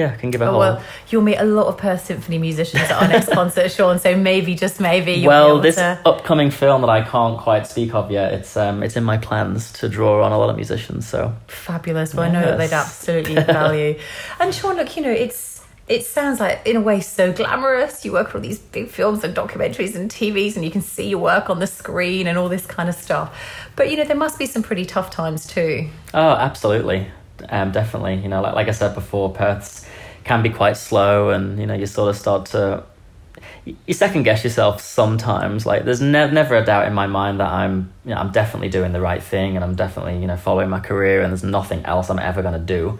yeah 0.00 0.16
can 0.16 0.30
give 0.30 0.42
a 0.42 0.46
Oh, 0.46 0.50
whole 0.50 0.58
well, 0.64 0.82
you'll 1.08 1.22
meet 1.30 1.36
a 1.36 1.44
lot 1.58 1.66
of 1.70 1.76
Perth 1.76 2.02
Symphony 2.06 2.38
musicians 2.38 2.82
at 2.84 3.02
our 3.02 3.08
next 3.08 3.30
concert, 3.38 3.70
Sean. 3.70 3.98
So 3.98 4.16
maybe, 4.16 4.54
just 4.54 4.80
maybe, 4.80 5.12
you'll 5.12 5.22
be 5.22 5.26
well 5.28 5.60
this 5.60 5.76
to. 5.76 5.98
upcoming 6.12 6.50
film 6.50 6.80
that 6.84 6.90
i 6.90 7.02
can't 7.02 7.38
quite 7.46 7.66
speak 7.66 7.94
of 7.94 8.10
yet 8.10 8.32
it's 8.38 8.56
um 8.56 8.82
it's 8.82 8.96
in 8.96 9.04
my 9.04 9.18
plans 9.18 9.72
to 9.78 9.88
draw 9.88 10.24
on 10.24 10.32
a 10.32 10.38
lot 10.38 10.50
of 10.50 10.56
musicians 10.56 11.06
so 11.06 11.20
Fabulous. 11.48 12.14
Well, 12.14 12.26
I 12.28 12.30
know 12.32 12.40
that 12.42 12.58
they'd 12.58 12.72
absolutely 12.72 13.34
value. 13.60 13.98
And 14.40 14.54
Sean, 14.54 14.76
look, 14.76 14.96
you 14.96 15.02
know, 15.02 15.10
it's 15.12 15.48
it 15.88 16.06
sounds 16.06 16.38
like 16.38 16.56
in 16.64 16.76
a 16.76 16.80
way 16.80 17.00
so 17.00 17.32
glamorous. 17.32 18.04
You 18.04 18.12
work 18.12 18.28
on 18.28 18.36
all 18.36 18.40
these 18.40 18.60
big 18.60 18.88
films 18.88 19.24
and 19.24 19.34
documentaries 19.34 19.96
and 19.96 20.08
TVs, 20.08 20.54
and 20.54 20.64
you 20.64 20.70
can 20.70 20.82
see 20.82 21.08
your 21.08 21.18
work 21.18 21.50
on 21.50 21.58
the 21.58 21.66
screen 21.66 22.28
and 22.28 22.38
all 22.38 22.48
this 22.48 22.64
kind 22.64 22.88
of 22.88 22.94
stuff. 22.94 23.28
But 23.76 23.90
you 23.90 23.96
know, 23.96 24.04
there 24.04 24.16
must 24.16 24.38
be 24.38 24.46
some 24.46 24.62
pretty 24.62 24.84
tough 24.86 25.10
times 25.10 25.46
too. 25.46 25.88
Oh, 26.14 26.30
absolutely. 26.48 27.08
Um, 27.48 27.72
definitely. 27.72 28.16
You 28.16 28.28
know, 28.28 28.40
like, 28.42 28.54
like 28.54 28.68
I 28.68 28.72
said 28.72 28.94
before, 28.94 29.32
Perths 29.32 29.86
can 30.24 30.42
be 30.42 30.50
quite 30.50 30.76
slow, 30.76 31.30
and 31.30 31.58
you 31.58 31.66
know, 31.66 31.74
you 31.74 31.86
sort 31.86 32.10
of 32.10 32.16
start 32.16 32.46
to 32.46 32.84
you- 33.64 33.94
second 33.94 34.24
guess 34.24 34.44
yourself 34.44 34.80
sometimes. 34.80 35.66
Like, 35.66 35.84
there's 35.84 36.00
ne- 36.00 36.30
never 36.30 36.56
a 36.56 36.64
doubt 36.64 36.86
in 36.86 36.94
my 36.94 37.06
mind 37.06 37.40
that 37.40 37.48
I'm, 37.48 37.92
you 38.04 38.14
know, 38.14 38.20
I'm 38.20 38.32
definitely 38.32 38.68
doing 38.68 38.92
the 38.92 39.00
right 39.00 39.22
thing, 39.22 39.56
and 39.56 39.64
I'm 39.64 39.74
definitely, 39.74 40.18
you 40.18 40.26
know, 40.26 40.36
following 40.36 40.68
my 40.70 40.80
career, 40.80 41.22
and 41.22 41.32
there's 41.32 41.44
nothing 41.44 41.84
else 41.84 42.10
I'm 42.10 42.18
ever 42.18 42.42
to 42.42 42.58
do. 42.58 42.98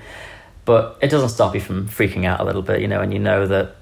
But 0.65 0.99
it 1.01 1.09
doesn't 1.09 1.31
stop 1.31 1.55
you 1.55 1.61
from 1.61 1.89
freaking 1.89 2.25
out 2.25 2.41
a 2.41 2.45
little 2.45 2.63
bit, 2.63 2.81
you 2.81 2.89
know, 2.89 3.01
and 3.01 3.13
you 3.13 3.19
know 3.19 3.47
that 3.47 3.77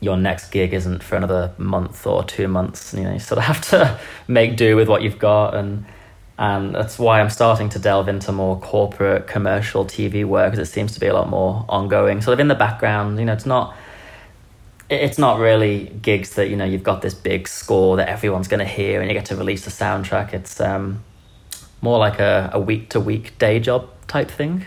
your 0.00 0.16
next 0.16 0.50
gig 0.50 0.74
isn't 0.74 1.02
for 1.02 1.16
another 1.16 1.52
month 1.58 2.06
or 2.06 2.24
two 2.24 2.48
months. 2.48 2.92
And 2.92 3.02
you 3.02 3.08
know, 3.08 3.14
you 3.14 3.20
sort 3.20 3.38
of 3.38 3.44
have 3.52 3.60
to 3.70 3.98
make 4.28 4.56
do 4.56 4.76
with 4.76 4.88
what 4.88 5.02
you've 5.02 5.18
got, 5.18 5.54
and 5.54 5.84
and 6.42 6.74
that's 6.74 6.98
why 6.98 7.20
I'm 7.20 7.30
starting 7.30 7.68
to 7.68 7.78
delve 7.78 8.08
into 8.08 8.32
more 8.32 8.58
corporate 8.58 9.28
commercial 9.28 9.84
TV 9.84 10.24
work 10.24 10.50
because 10.50 10.68
it 10.68 10.72
seems 10.72 10.92
to 10.94 10.98
be 10.98 11.06
a 11.06 11.14
lot 11.14 11.28
more 11.28 11.64
ongoing, 11.68 12.20
sort 12.20 12.32
of 12.32 12.40
in 12.40 12.48
the 12.48 12.56
background. 12.56 13.20
You 13.20 13.26
know, 13.26 13.32
it's 13.32 13.46
not 13.46 13.76
it's 14.90 15.18
not 15.18 15.38
really 15.38 15.84
gigs 16.02 16.30
that 16.34 16.48
you 16.48 16.56
know 16.56 16.64
you've 16.64 16.82
got 16.82 17.00
this 17.00 17.14
big 17.14 17.46
score 17.46 17.96
that 17.96 18.08
everyone's 18.08 18.48
going 18.48 18.58
to 18.58 18.66
hear 18.66 19.00
and 19.00 19.08
you 19.08 19.14
get 19.14 19.26
to 19.26 19.36
release 19.36 19.64
the 19.64 19.70
soundtrack. 19.70 20.34
It's 20.34 20.60
um, 20.60 21.04
more 21.80 22.00
like 22.00 22.18
a, 22.18 22.58
week 22.58 22.90
to 22.90 22.98
week 22.98 23.38
day 23.38 23.60
job 23.60 23.88
type 24.08 24.28
thing. 24.28 24.66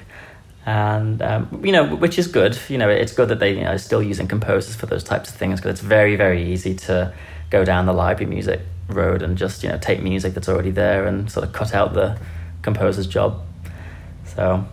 And 0.65 1.21
um, 1.21 1.61
you 1.61 1.73
know, 1.73 1.93
which 1.93 2.17
is 2.17 2.27
good. 2.27 2.57
You 2.69 2.77
know, 2.77 2.88
it's 2.88 3.11
good 3.11 3.27
that 3.27 3.39
they 3.39 3.51
you 3.53 3.65
know 3.65 3.71
are 3.71 3.77
still 3.77 4.01
using 4.01 4.29
composers 4.29 4.77
for 4.77 4.85
those 4.85 5.03
types 5.03 5.29
of 5.29 5.35
things 5.35 5.59
because 5.59 5.71
it's 5.77 5.85
very 5.85 6.15
very 6.15 6.53
easy 6.53 6.73
to 6.88 7.13
go 7.49 7.65
down 7.65 7.85
the 7.85 7.93
library 7.93 8.33
music 8.33 8.61
road 8.89 9.21
and 9.21 9.37
just 9.37 9.63
you 9.63 9.69
know 9.69 9.77
take 9.77 10.01
music 10.03 10.33
that's 10.33 10.47
already 10.49 10.71
there 10.71 11.05
and 11.07 11.31
sort 11.31 11.45
of 11.45 11.53
cut 11.53 11.73
out 11.73 11.93
the 11.93 12.17
composer's 12.61 13.07
job. 13.07 13.41
So 14.25 14.65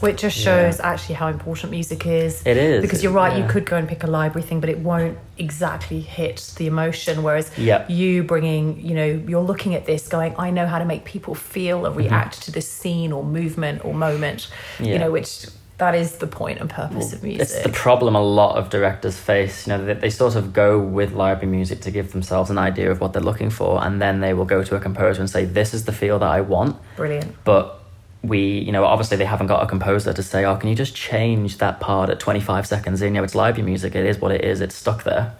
Which 0.00 0.20
just 0.20 0.36
shows 0.36 0.78
actually 0.80 1.16
how 1.16 1.28
important 1.28 1.70
music 1.72 2.06
is. 2.06 2.42
It 2.46 2.56
is, 2.56 2.82
Because 2.82 3.02
you're 3.02 3.12
right, 3.12 3.36
you 3.36 3.46
could 3.48 3.64
go 3.66 3.76
and 3.76 3.88
pick 3.88 4.04
a 4.04 4.06
library 4.06 4.46
thing, 4.46 4.60
but 4.60 4.70
it 4.70 4.78
won't 4.78 5.18
exactly 5.38 6.00
hit 6.00 6.52
the 6.56 6.66
emotion. 6.66 7.22
Whereas 7.22 7.50
Yep. 7.58 7.90
you 7.90 8.22
bringing, 8.22 8.80
you 8.84 8.94
know, 8.94 9.06
you're 9.26 9.42
looking 9.42 9.74
at 9.74 9.86
this 9.86 10.06
going, 10.08 10.34
I 10.38 10.50
know 10.50 10.66
how 10.66 10.78
to 10.78 10.84
make 10.84 11.04
people 11.04 11.34
feel 11.34 11.86
or 11.86 11.90
react 11.92 12.42
to 12.42 12.52
this 12.52 12.70
scene 12.70 13.12
or 13.12 13.24
movement 13.24 13.84
or 13.84 13.92
moment, 13.94 14.48
you 14.78 14.86
Mm-hmm. 14.86 15.00
Know, 15.00 15.10
which 15.10 15.46
that 15.78 15.94
is 15.94 16.18
the 16.18 16.26
point 16.26 16.58
and 16.58 16.68
purpose 16.68 17.12
of 17.12 17.22
music. 17.22 17.42
It's 17.42 17.62
the 17.62 17.68
problem 17.68 18.16
a 18.16 18.22
lot 18.22 18.56
of 18.56 18.68
directors 18.68 19.16
face. 19.16 19.66
You 19.66 19.74
know, 19.74 19.84
they, 19.84 19.94
they 19.94 20.10
sort 20.10 20.34
of 20.34 20.52
go 20.52 20.78
with 20.78 21.12
library 21.12 21.46
music 21.46 21.80
to 21.82 21.92
give 21.92 22.10
themselves 22.10 22.50
an 22.50 22.58
idea 22.58 22.90
of 22.90 23.00
what 23.00 23.12
they're 23.12 23.22
looking 23.22 23.50
for, 23.50 23.82
and 23.84 24.02
then 24.02 24.20
they 24.20 24.34
will 24.34 24.44
go 24.44 24.64
to 24.64 24.74
a 24.74 24.80
composer 24.80 25.20
and 25.20 25.30
say, 25.30 25.44
"This 25.44 25.72
is 25.74 25.84
the 25.84 25.92
feel 25.92 26.18
that 26.18 26.28
I 26.28 26.40
want." 26.40 26.76
Brilliant. 26.96 27.32
But 27.44 27.80
we, 28.22 28.58
you 28.58 28.72
know, 28.72 28.84
obviously 28.84 29.16
they 29.16 29.24
haven't 29.24 29.46
got 29.46 29.62
a 29.62 29.66
composer 29.66 30.12
to 30.12 30.22
say, 30.22 30.44
"Oh, 30.44 30.56
can 30.56 30.68
you 30.68 30.74
just 30.74 30.96
change 30.96 31.58
that 31.58 31.78
part 31.78 32.10
at 32.10 32.18
twenty 32.18 32.40
five 32.40 32.66
seconds 32.66 33.00
in?" 33.00 33.14
You 33.14 33.20
know, 33.20 33.24
it's 33.24 33.36
library 33.36 33.64
music. 33.64 33.94
It 33.94 34.04
is 34.04 34.18
what 34.18 34.32
it 34.32 34.44
is. 34.44 34.60
It's 34.60 34.74
stuck 34.74 35.04
there, 35.04 35.36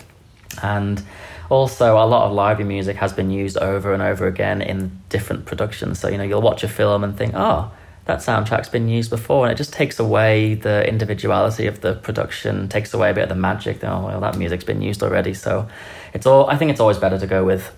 and 0.63 1.03
also 1.51 1.95
a 1.95 2.07
lot 2.07 2.27
of 2.27 2.33
library 2.33 2.69
music 2.69 2.97
has 2.97 3.13
been 3.13 3.31
used 3.31 3.57
over 3.57 3.93
and 3.93 4.03
over 4.03 4.29
again 4.29 4.63
in 4.63 5.01
different 5.09 5.47
productions. 5.47 5.99
So 5.99 6.09
you 6.09 6.17
know 6.17 6.25
you'll 6.25 6.43
watch 6.43 6.63
a 6.63 6.69
film 6.69 7.03
and 7.03 7.17
think, 7.19 7.35
oh, 7.35 7.73
that 8.09 8.21
soundtrack's 8.21 8.71
been 8.71 8.89
used 8.89 9.11
before, 9.11 9.45
and 9.45 9.53
it 9.53 9.57
just 9.57 9.71
takes 9.71 9.99
away 9.99 10.55
the 10.55 10.89
individuality 10.89 11.67
of 11.67 11.83
the 11.83 11.95
production, 11.97 12.67
takes 12.67 12.95
away 12.95 13.11
a 13.11 13.15
bit 13.15 13.25
of 13.25 13.29
the 13.29 13.35
magic. 13.35 13.85
Oh 13.85 14.07
well, 14.07 14.21
that 14.21 14.39
music's 14.39 14.65
been 14.65 14.81
used 14.81 15.03
already. 15.03 15.35
So 15.35 15.69
it's 16.15 16.25
all. 16.25 16.49
I 16.49 16.57
think 16.57 16.71
it's 16.71 16.81
always 16.81 16.97
better 16.97 17.19
to 17.19 17.27
go 17.27 17.45
with 17.45 17.71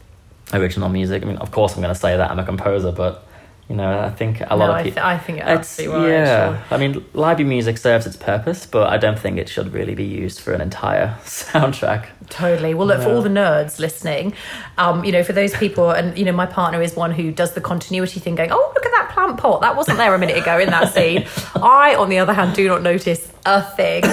original 0.53 0.89
music. 0.89 1.25
I 1.25 1.27
mean, 1.27 1.37
of 1.39 1.51
course, 1.51 1.75
I'm 1.75 1.83
going 1.83 1.93
to 1.93 2.01
say 2.01 2.17
that 2.17 2.31
I'm 2.31 2.39
a 2.39 2.45
composer, 2.45 2.93
but 2.93 3.27
you 3.71 3.77
know, 3.77 4.01
I 4.01 4.11
think 4.11 4.41
a 4.41 4.57
lot 4.57 4.67
No, 4.67 4.73
of 4.73 4.77
I, 4.79 4.83
people. 4.83 4.95
th- 4.97 5.05
I 5.07 5.17
think 5.19 5.39
it's, 5.45 5.79
right, 5.79 6.09
yeah. 6.09 6.65
I 6.73 6.77
mean, 6.77 7.05
library 7.15 7.49
music 7.49 7.79
serves 7.79 8.05
its 8.05 8.17
purpose, 8.17 8.67
but 8.67 8.89
I 8.89 8.97
don't 8.99 9.17
think 9.17 9.39
it 9.39 9.49
should 9.49 9.73
really 9.73 9.95
be 9.95 10.03
used 10.05 10.41
for 10.41 10.53
an 10.53 10.61
entire 10.61 11.17
soundtrack. 11.25 12.07
Totally. 12.29 12.75
Well, 12.75 12.89
look, 12.89 13.01
for 13.01 13.11
all 13.15 13.23
the 13.23 13.29
nerds 13.29 13.79
listening, 13.79 14.35
um, 14.77 15.05
you 15.05 15.13
know, 15.13 15.23
for 15.23 15.33
those 15.33 15.55
people, 15.55 15.91
and, 15.91 16.19
you 16.19 16.25
know, 16.25 16.33
my 16.33 16.47
partner 16.47 16.83
is 16.83 16.97
one 16.97 17.13
who 17.13 17.31
does 17.31 17.53
the 17.55 17.61
continuity 17.61 18.19
thing, 18.19 18.35
going, 18.35 18.51
oh, 18.51 18.73
look 18.75 18.85
at 18.85 18.91
that 18.93 19.11
plant 19.15 19.39
pot. 19.39 19.61
That 19.61 19.77
wasn't 19.77 19.99
there 19.99 20.13
a 20.15 20.19
minute 20.19 20.37
ago 20.37 20.59
in 20.59 20.69
that 20.71 20.93
scene. 20.93 21.27
I, 21.55 21.95
on 21.95 22.09
the 22.09 22.19
other 22.19 22.33
hand, 22.33 22.57
do 22.57 22.67
not 22.67 22.83
notice 22.83 23.33
a 23.47 23.63
thing. 23.63 24.05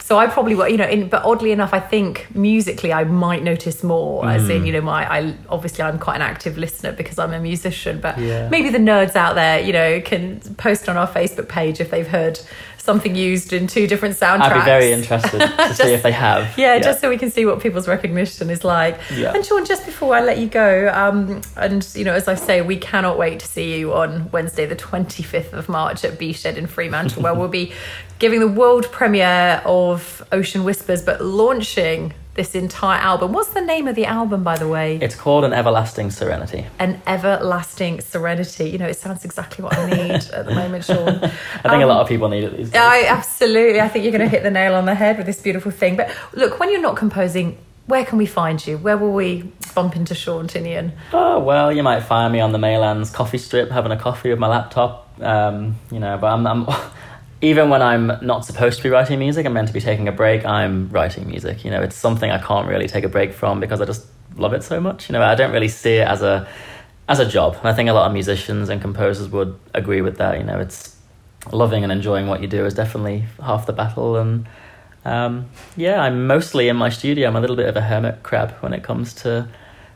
So 0.00 0.18
I 0.18 0.26
probably, 0.26 0.54
will- 0.54 0.68
you 0.68 0.76
know, 0.76 0.86
in, 0.86 1.08
but 1.08 1.24
oddly 1.24 1.50
enough, 1.52 1.72
I 1.72 1.80
think 1.80 2.26
musically 2.34 2.92
I 2.92 3.04
might 3.04 3.42
notice 3.42 3.82
more. 3.82 4.26
As 4.28 4.48
in, 4.50 4.66
you 4.66 4.72
know, 4.72 4.82
my, 4.82 5.10
I 5.10 5.34
obviously 5.48 5.82
I'm 5.82 5.98
quite 5.98 6.16
an 6.16 6.22
active 6.22 6.58
listener 6.58 6.92
because 6.92 7.18
I'm 7.18 7.32
a 7.32 7.40
musician, 7.40 8.00
but 8.00 8.18
Yeah. 8.18 8.48
maybe 8.50 8.68
the 8.70 8.78
nerds 8.78 9.16
out 9.16 9.34
there, 9.34 9.60
you 9.60 9.72
know, 9.72 10.00
can 10.02 10.40
post 10.56 10.88
on 10.88 10.96
our 10.96 11.08
Facebook 11.08 11.48
page 11.48 11.80
if 11.80 11.90
they've 11.90 12.06
heard 12.06 12.38
something 12.76 13.16
used 13.16 13.54
in 13.54 13.66
two 13.66 13.86
different 13.86 14.14
soundtracks. 14.14 14.42
I'd 14.42 14.54
be 14.60 14.64
very 14.66 14.92
interested 14.92 15.38
to 15.40 15.74
see 15.74 15.94
if 15.94 16.02
they 16.02 16.12
have. 16.12 16.58
Yeah, 16.58 16.78
just 16.80 17.00
so 17.00 17.08
we 17.08 17.16
can 17.16 17.30
see 17.30 17.46
what 17.46 17.60
people's 17.62 17.88
recognition 17.88 18.50
is 18.50 18.62
like. 18.62 19.00
Yeah. 19.10 19.32
And 19.34 19.42
Sean, 19.42 19.64
just 19.64 19.86
before 19.86 20.14
I 20.14 20.20
let 20.20 20.36
you 20.36 20.48
go, 20.48 20.90
um, 20.92 21.40
and 21.56 21.88
you 21.94 22.04
know, 22.04 22.12
as 22.12 22.28
I 22.28 22.34
say, 22.34 22.60
we 22.60 22.76
cannot 22.76 23.16
wait 23.16 23.40
to 23.40 23.46
see 23.46 23.78
you 23.78 23.94
on 23.94 24.30
Wednesday, 24.32 24.66
the 24.66 24.76
twenty 24.76 25.22
fifth 25.22 25.54
of 25.54 25.66
March 25.70 26.04
at 26.04 26.18
B 26.18 26.34
Shed 26.34 26.58
in 26.58 26.66
Fremantle, 26.66 27.22
where 27.22 27.32
we'll 27.34 27.48
be 27.48 27.72
giving 28.24 28.40
the 28.40 28.48
world 28.48 28.90
premiere 28.90 29.60
of 29.66 30.26
Ocean 30.32 30.64
Whispers, 30.64 31.02
but 31.02 31.20
launching 31.20 32.14
this 32.32 32.54
entire 32.54 32.98
album. 32.98 33.34
What's 33.34 33.50
the 33.50 33.60
name 33.60 33.86
of 33.86 33.96
the 33.96 34.06
album, 34.06 34.42
by 34.42 34.56
the 34.56 34.66
way? 34.66 34.96
It's 34.96 35.14
called 35.14 35.44
an 35.44 35.52
everlasting 35.52 36.10
serenity. 36.10 36.64
An 36.78 37.02
everlasting 37.06 38.00
serenity. 38.00 38.70
You 38.70 38.78
know, 38.78 38.86
it 38.86 38.96
sounds 38.96 39.26
exactly 39.26 39.62
what 39.62 39.76
I 39.76 39.90
need 39.90 40.10
at 40.32 40.46
the 40.46 40.54
moment, 40.54 40.86
Sean. 40.86 41.22
I 41.22 41.68
think 41.68 41.82
a 41.82 41.86
lot 41.86 42.00
of 42.00 42.08
people 42.08 42.30
need 42.30 42.44
it 42.44 42.56
these 42.56 42.70
days. 42.70 42.80
Um, 42.80 42.88
I 42.90 43.04
absolutely. 43.08 43.82
I 43.82 43.88
think 43.88 44.04
you're 44.04 44.16
going 44.16 44.26
to 44.26 44.34
hit 44.34 44.42
the 44.42 44.50
nail 44.50 44.74
on 44.74 44.86
the 44.86 44.94
head 44.94 45.18
with 45.18 45.26
this 45.26 45.42
beautiful 45.42 45.70
thing. 45.70 45.94
But 45.94 46.10
look, 46.32 46.58
when 46.58 46.70
you're 46.70 46.80
not 46.80 46.96
composing, 46.96 47.58
where 47.84 48.06
can 48.06 48.16
we 48.16 48.24
find 48.24 48.66
you? 48.66 48.78
Where 48.78 48.96
will 48.96 49.12
we 49.12 49.52
bump 49.74 49.96
into 49.96 50.14
Sean 50.14 50.48
Tinnion? 50.48 50.92
Oh 51.12 51.40
well, 51.40 51.70
you 51.70 51.82
might 51.82 52.00
find 52.00 52.32
me 52.32 52.40
on 52.40 52.52
the 52.52 52.58
Maylands 52.58 53.12
coffee 53.12 53.36
strip 53.36 53.70
having 53.70 53.92
a 53.92 53.98
coffee 53.98 54.30
with 54.30 54.38
my 54.38 54.48
laptop. 54.48 55.02
Um, 55.20 55.76
you 55.92 56.00
know, 56.00 56.16
but 56.16 56.28
I'm, 56.28 56.46
I'm 56.46 56.66
even 57.44 57.68
when 57.68 57.82
I'm 57.82 58.10
not 58.22 58.46
supposed 58.46 58.78
to 58.78 58.82
be 58.82 58.88
writing 58.88 59.18
music, 59.18 59.44
I'm 59.44 59.52
meant 59.52 59.68
to 59.68 59.74
be 59.74 59.80
taking 59.80 60.08
a 60.08 60.12
break. 60.12 60.46
I'm 60.46 60.88
writing 60.88 61.28
music. 61.28 61.62
You 61.62 61.70
know, 61.70 61.82
it's 61.82 61.94
something 61.94 62.30
I 62.30 62.38
can't 62.38 62.66
really 62.66 62.88
take 62.88 63.04
a 63.04 63.08
break 63.08 63.34
from 63.34 63.60
because 63.60 63.82
I 63.82 63.84
just 63.84 64.06
love 64.36 64.54
it 64.54 64.62
so 64.62 64.80
much. 64.80 65.10
You 65.10 65.12
know, 65.12 65.22
I 65.22 65.34
don't 65.34 65.52
really 65.52 65.68
see 65.68 65.96
it 65.96 66.08
as 66.08 66.22
a 66.22 66.48
as 67.06 67.20
a 67.20 67.28
job. 67.28 67.56
And 67.56 67.68
I 67.68 67.74
think 67.74 67.90
a 67.90 67.92
lot 67.92 68.06
of 68.06 68.14
musicians 68.14 68.70
and 68.70 68.80
composers 68.80 69.28
would 69.28 69.58
agree 69.74 70.00
with 70.00 70.16
that. 70.16 70.38
You 70.38 70.44
know, 70.44 70.58
it's 70.58 70.96
loving 71.52 71.82
and 71.82 71.92
enjoying 71.92 72.28
what 72.28 72.40
you 72.40 72.48
do 72.48 72.64
is 72.64 72.72
definitely 72.72 73.24
half 73.42 73.66
the 73.66 73.74
battle 73.74 74.16
and. 74.16 74.48
Um, 75.06 75.50
yeah, 75.76 76.00
I'm 76.00 76.26
mostly 76.26 76.70
in 76.70 76.76
my 76.76 76.88
studio. 76.88 77.28
I'm 77.28 77.36
a 77.36 77.40
little 77.40 77.56
bit 77.56 77.68
of 77.68 77.76
a 77.76 77.82
hermit 77.82 78.22
crab 78.22 78.52
when 78.60 78.72
it 78.72 78.82
comes 78.82 79.12
to 79.16 79.46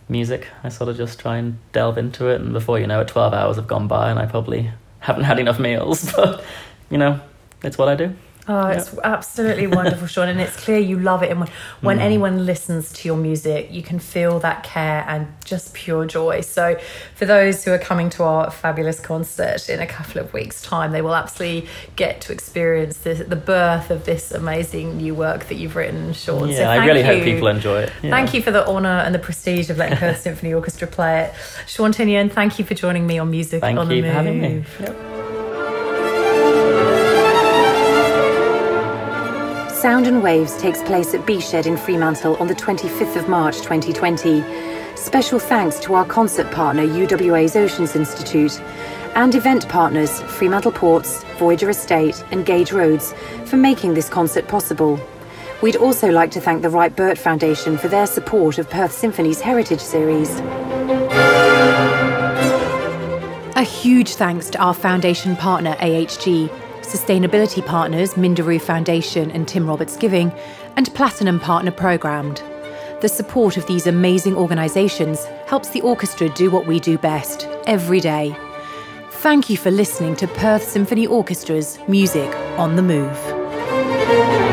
music. 0.07 0.49
I 0.63 0.69
sort 0.69 0.91
of 0.91 0.99
just 0.99 1.19
try 1.19 1.39
and 1.39 1.57
delve 1.73 1.97
into 1.97 2.29
it, 2.29 2.43
and 2.43 2.53
before 2.53 2.79
you 2.79 2.87
know 2.87 3.01
it, 3.01 3.09
12 3.09 3.33
hours 3.33 3.57
have 3.57 3.67
gone 3.67 3.89
by, 3.89 4.11
and 4.11 4.19
I 4.19 4.27
probably 4.27 4.71
haven't 4.99 5.25
had 5.25 5.39
enough 5.39 5.59
meals. 5.59 6.13
But, 6.17 6.45
you 6.91 6.99
know, 6.99 7.21
it's 7.63 7.79
what 7.79 7.89
I 7.89 7.95
do. 7.95 8.15
Oh, 8.51 8.69
it's 8.69 8.97
absolutely 9.05 9.67
wonderful, 9.67 10.07
Sean, 10.07 10.29
and 10.29 10.41
it's 10.41 10.57
clear 10.57 10.79
you 10.79 10.99
love 10.99 11.23
it. 11.23 11.31
And 11.31 11.41
when, 11.41 11.51
when 11.83 11.99
mm. 11.99 12.03
anyone 12.03 12.47
listens 12.47 12.91
to 12.95 13.07
your 13.07 13.19
music, 13.19 13.71
you 13.71 13.83
can 13.83 13.99
feel 13.99 14.39
that 14.41 14.63
care 14.63 15.05
and 15.07 15.29
just 15.45 15.75
pure 15.75 16.07
joy. 16.07 16.41
So, 16.41 16.81
for 17.15 17.27
those 17.27 17.63
who 17.63 17.73
are 17.73 17.79
coming 17.79 18.09
to 18.11 18.23
our 18.23 18.51
fabulous 18.51 19.01
concert 19.01 19.69
in 19.69 19.81
a 19.81 19.87
couple 19.87 20.23
of 20.23 20.33
weeks' 20.33 20.63
time, 20.63 20.93
they 20.93 21.03
will 21.03 21.15
absolutely 21.15 21.69
get 21.95 22.23
to 22.23 22.33
experience 22.33 22.97
the, 22.99 23.15
the 23.15 23.37
birth 23.37 23.91
of 23.91 24.07
this 24.07 24.33
amazing 24.33 24.97
new 24.97 25.15
work 25.15 25.45
that 25.49 25.57
you've 25.57 25.77
written, 25.77 26.15
Sean. 26.15 26.49
Yeah, 26.49 26.57
so 26.57 26.71
I 26.71 26.77
thank 26.79 26.89
really 26.89 27.03
hope 27.03 27.19
you. 27.19 27.35
people 27.35 27.49
enjoy 27.49 27.83
it. 27.83 27.93
Yeah. 28.03 28.11
Thank 28.11 28.33
you 28.33 28.41
for 28.41 28.51
the 28.51 28.67
honour 28.67 28.89
and 28.89 29.15
the 29.15 29.19
prestige 29.19 29.69
of 29.69 29.77
letting 29.77 29.99
Perth 29.99 30.21
Symphony 30.23 30.55
Orchestra 30.55 30.89
play 30.89 31.25
it. 31.25 31.35
Sean 31.67 31.93
Tinnion, 31.93 32.33
thank 32.33 32.59
you 32.59 32.65
for 32.65 32.73
joining 32.73 33.07
me 33.07 33.19
on 33.19 33.31
Music 33.31 33.61
Thank 33.61 33.79
on 33.79 33.91
you 33.91 34.01
the 34.01 34.09
for 34.09 34.15
having 34.15 34.41
me. 34.41 34.49
Move. 34.55 34.77
Yep. 34.81 35.38
Sound 39.81 40.09
and 40.09 40.25
Waves 40.25 40.57
takes 40.57 40.83
place 40.83 41.15
at 41.15 41.25
B 41.25 41.41
Shed 41.41 41.65
in 41.65 41.77
Fremantle 41.77 42.35
on 42.39 42.49
the 42.49 42.55
25th 42.55 43.15
of 43.15 43.29
March 43.29 43.59
2020. 43.59 44.43
Special 44.97 45.39
thanks 45.39 45.79
to 45.79 45.95
our 45.95 46.05
concert 46.05 46.51
partner 46.51 46.85
UWA's 46.85 47.55
Oceans 47.55 47.95
Institute 47.95 48.61
and 49.15 49.37
event 49.37 49.69
partners 49.69 50.21
Fremantle 50.23 50.73
Ports, 50.73 51.23
Voyager 51.39 51.71
Estate 51.71 52.25
and 52.33 52.45
Gage 52.45 52.73
Roads 52.73 53.15
for 53.45 53.57
making 53.57 53.95
this 53.95 54.09
concert 54.09 54.49
possible. 54.49 54.99
We'd 55.63 55.77
also 55.77 56.11
like 56.11 56.33
to 56.33 56.41
thank 56.41 56.63
the 56.63 56.71
Wright 56.71 56.95
Burt 56.95 57.17
Foundation 57.17 57.79
for 57.79 57.87
their 57.87 58.07
support 58.07 58.59
of 58.59 58.69
Perth 58.69 58.91
Symphony's 58.91 59.41
Heritage 59.41 59.81
Series. 59.81 60.41
A 63.55 63.63
huge 63.63 64.17
thanks 64.17 64.51
to 64.51 64.59
our 64.59 64.75
foundation 64.75 65.37
partner 65.37 65.77
AHG, 65.77 66.51
sustainability 66.89 67.65
partners 67.65 68.15
Minderoo 68.15 68.61
Foundation 68.61 69.31
and 69.31 69.47
Tim 69.47 69.67
Roberts 69.67 69.97
Giving, 69.97 70.33
and 70.77 70.93
Platinum 70.95 71.39
Partner 71.39 71.71
Programmed. 71.71 72.43
The 73.01 73.09
support 73.09 73.57
of 73.57 73.67
these 73.67 73.87
amazing 73.87 74.35
organisations 74.35 75.25
helps 75.47 75.69
the 75.69 75.83
orchestra 75.83 76.29
do 76.31 76.51
what 76.51 76.67
we 76.67 76.81
do 76.81 76.99
best, 76.99 77.47
every 77.67 78.01
day. 78.01 78.37
Thank 79.11 79.51
you 79.51 79.57
for 79.57 79.71
listening 79.71 80.17
to 80.17 80.27
Perth 80.27 80.63
Symphony 80.63 81.07
Orchestra's 81.07 81.79
Music 81.89 82.35
on 82.57 82.77
the 82.77 82.83
Move. 82.83 84.48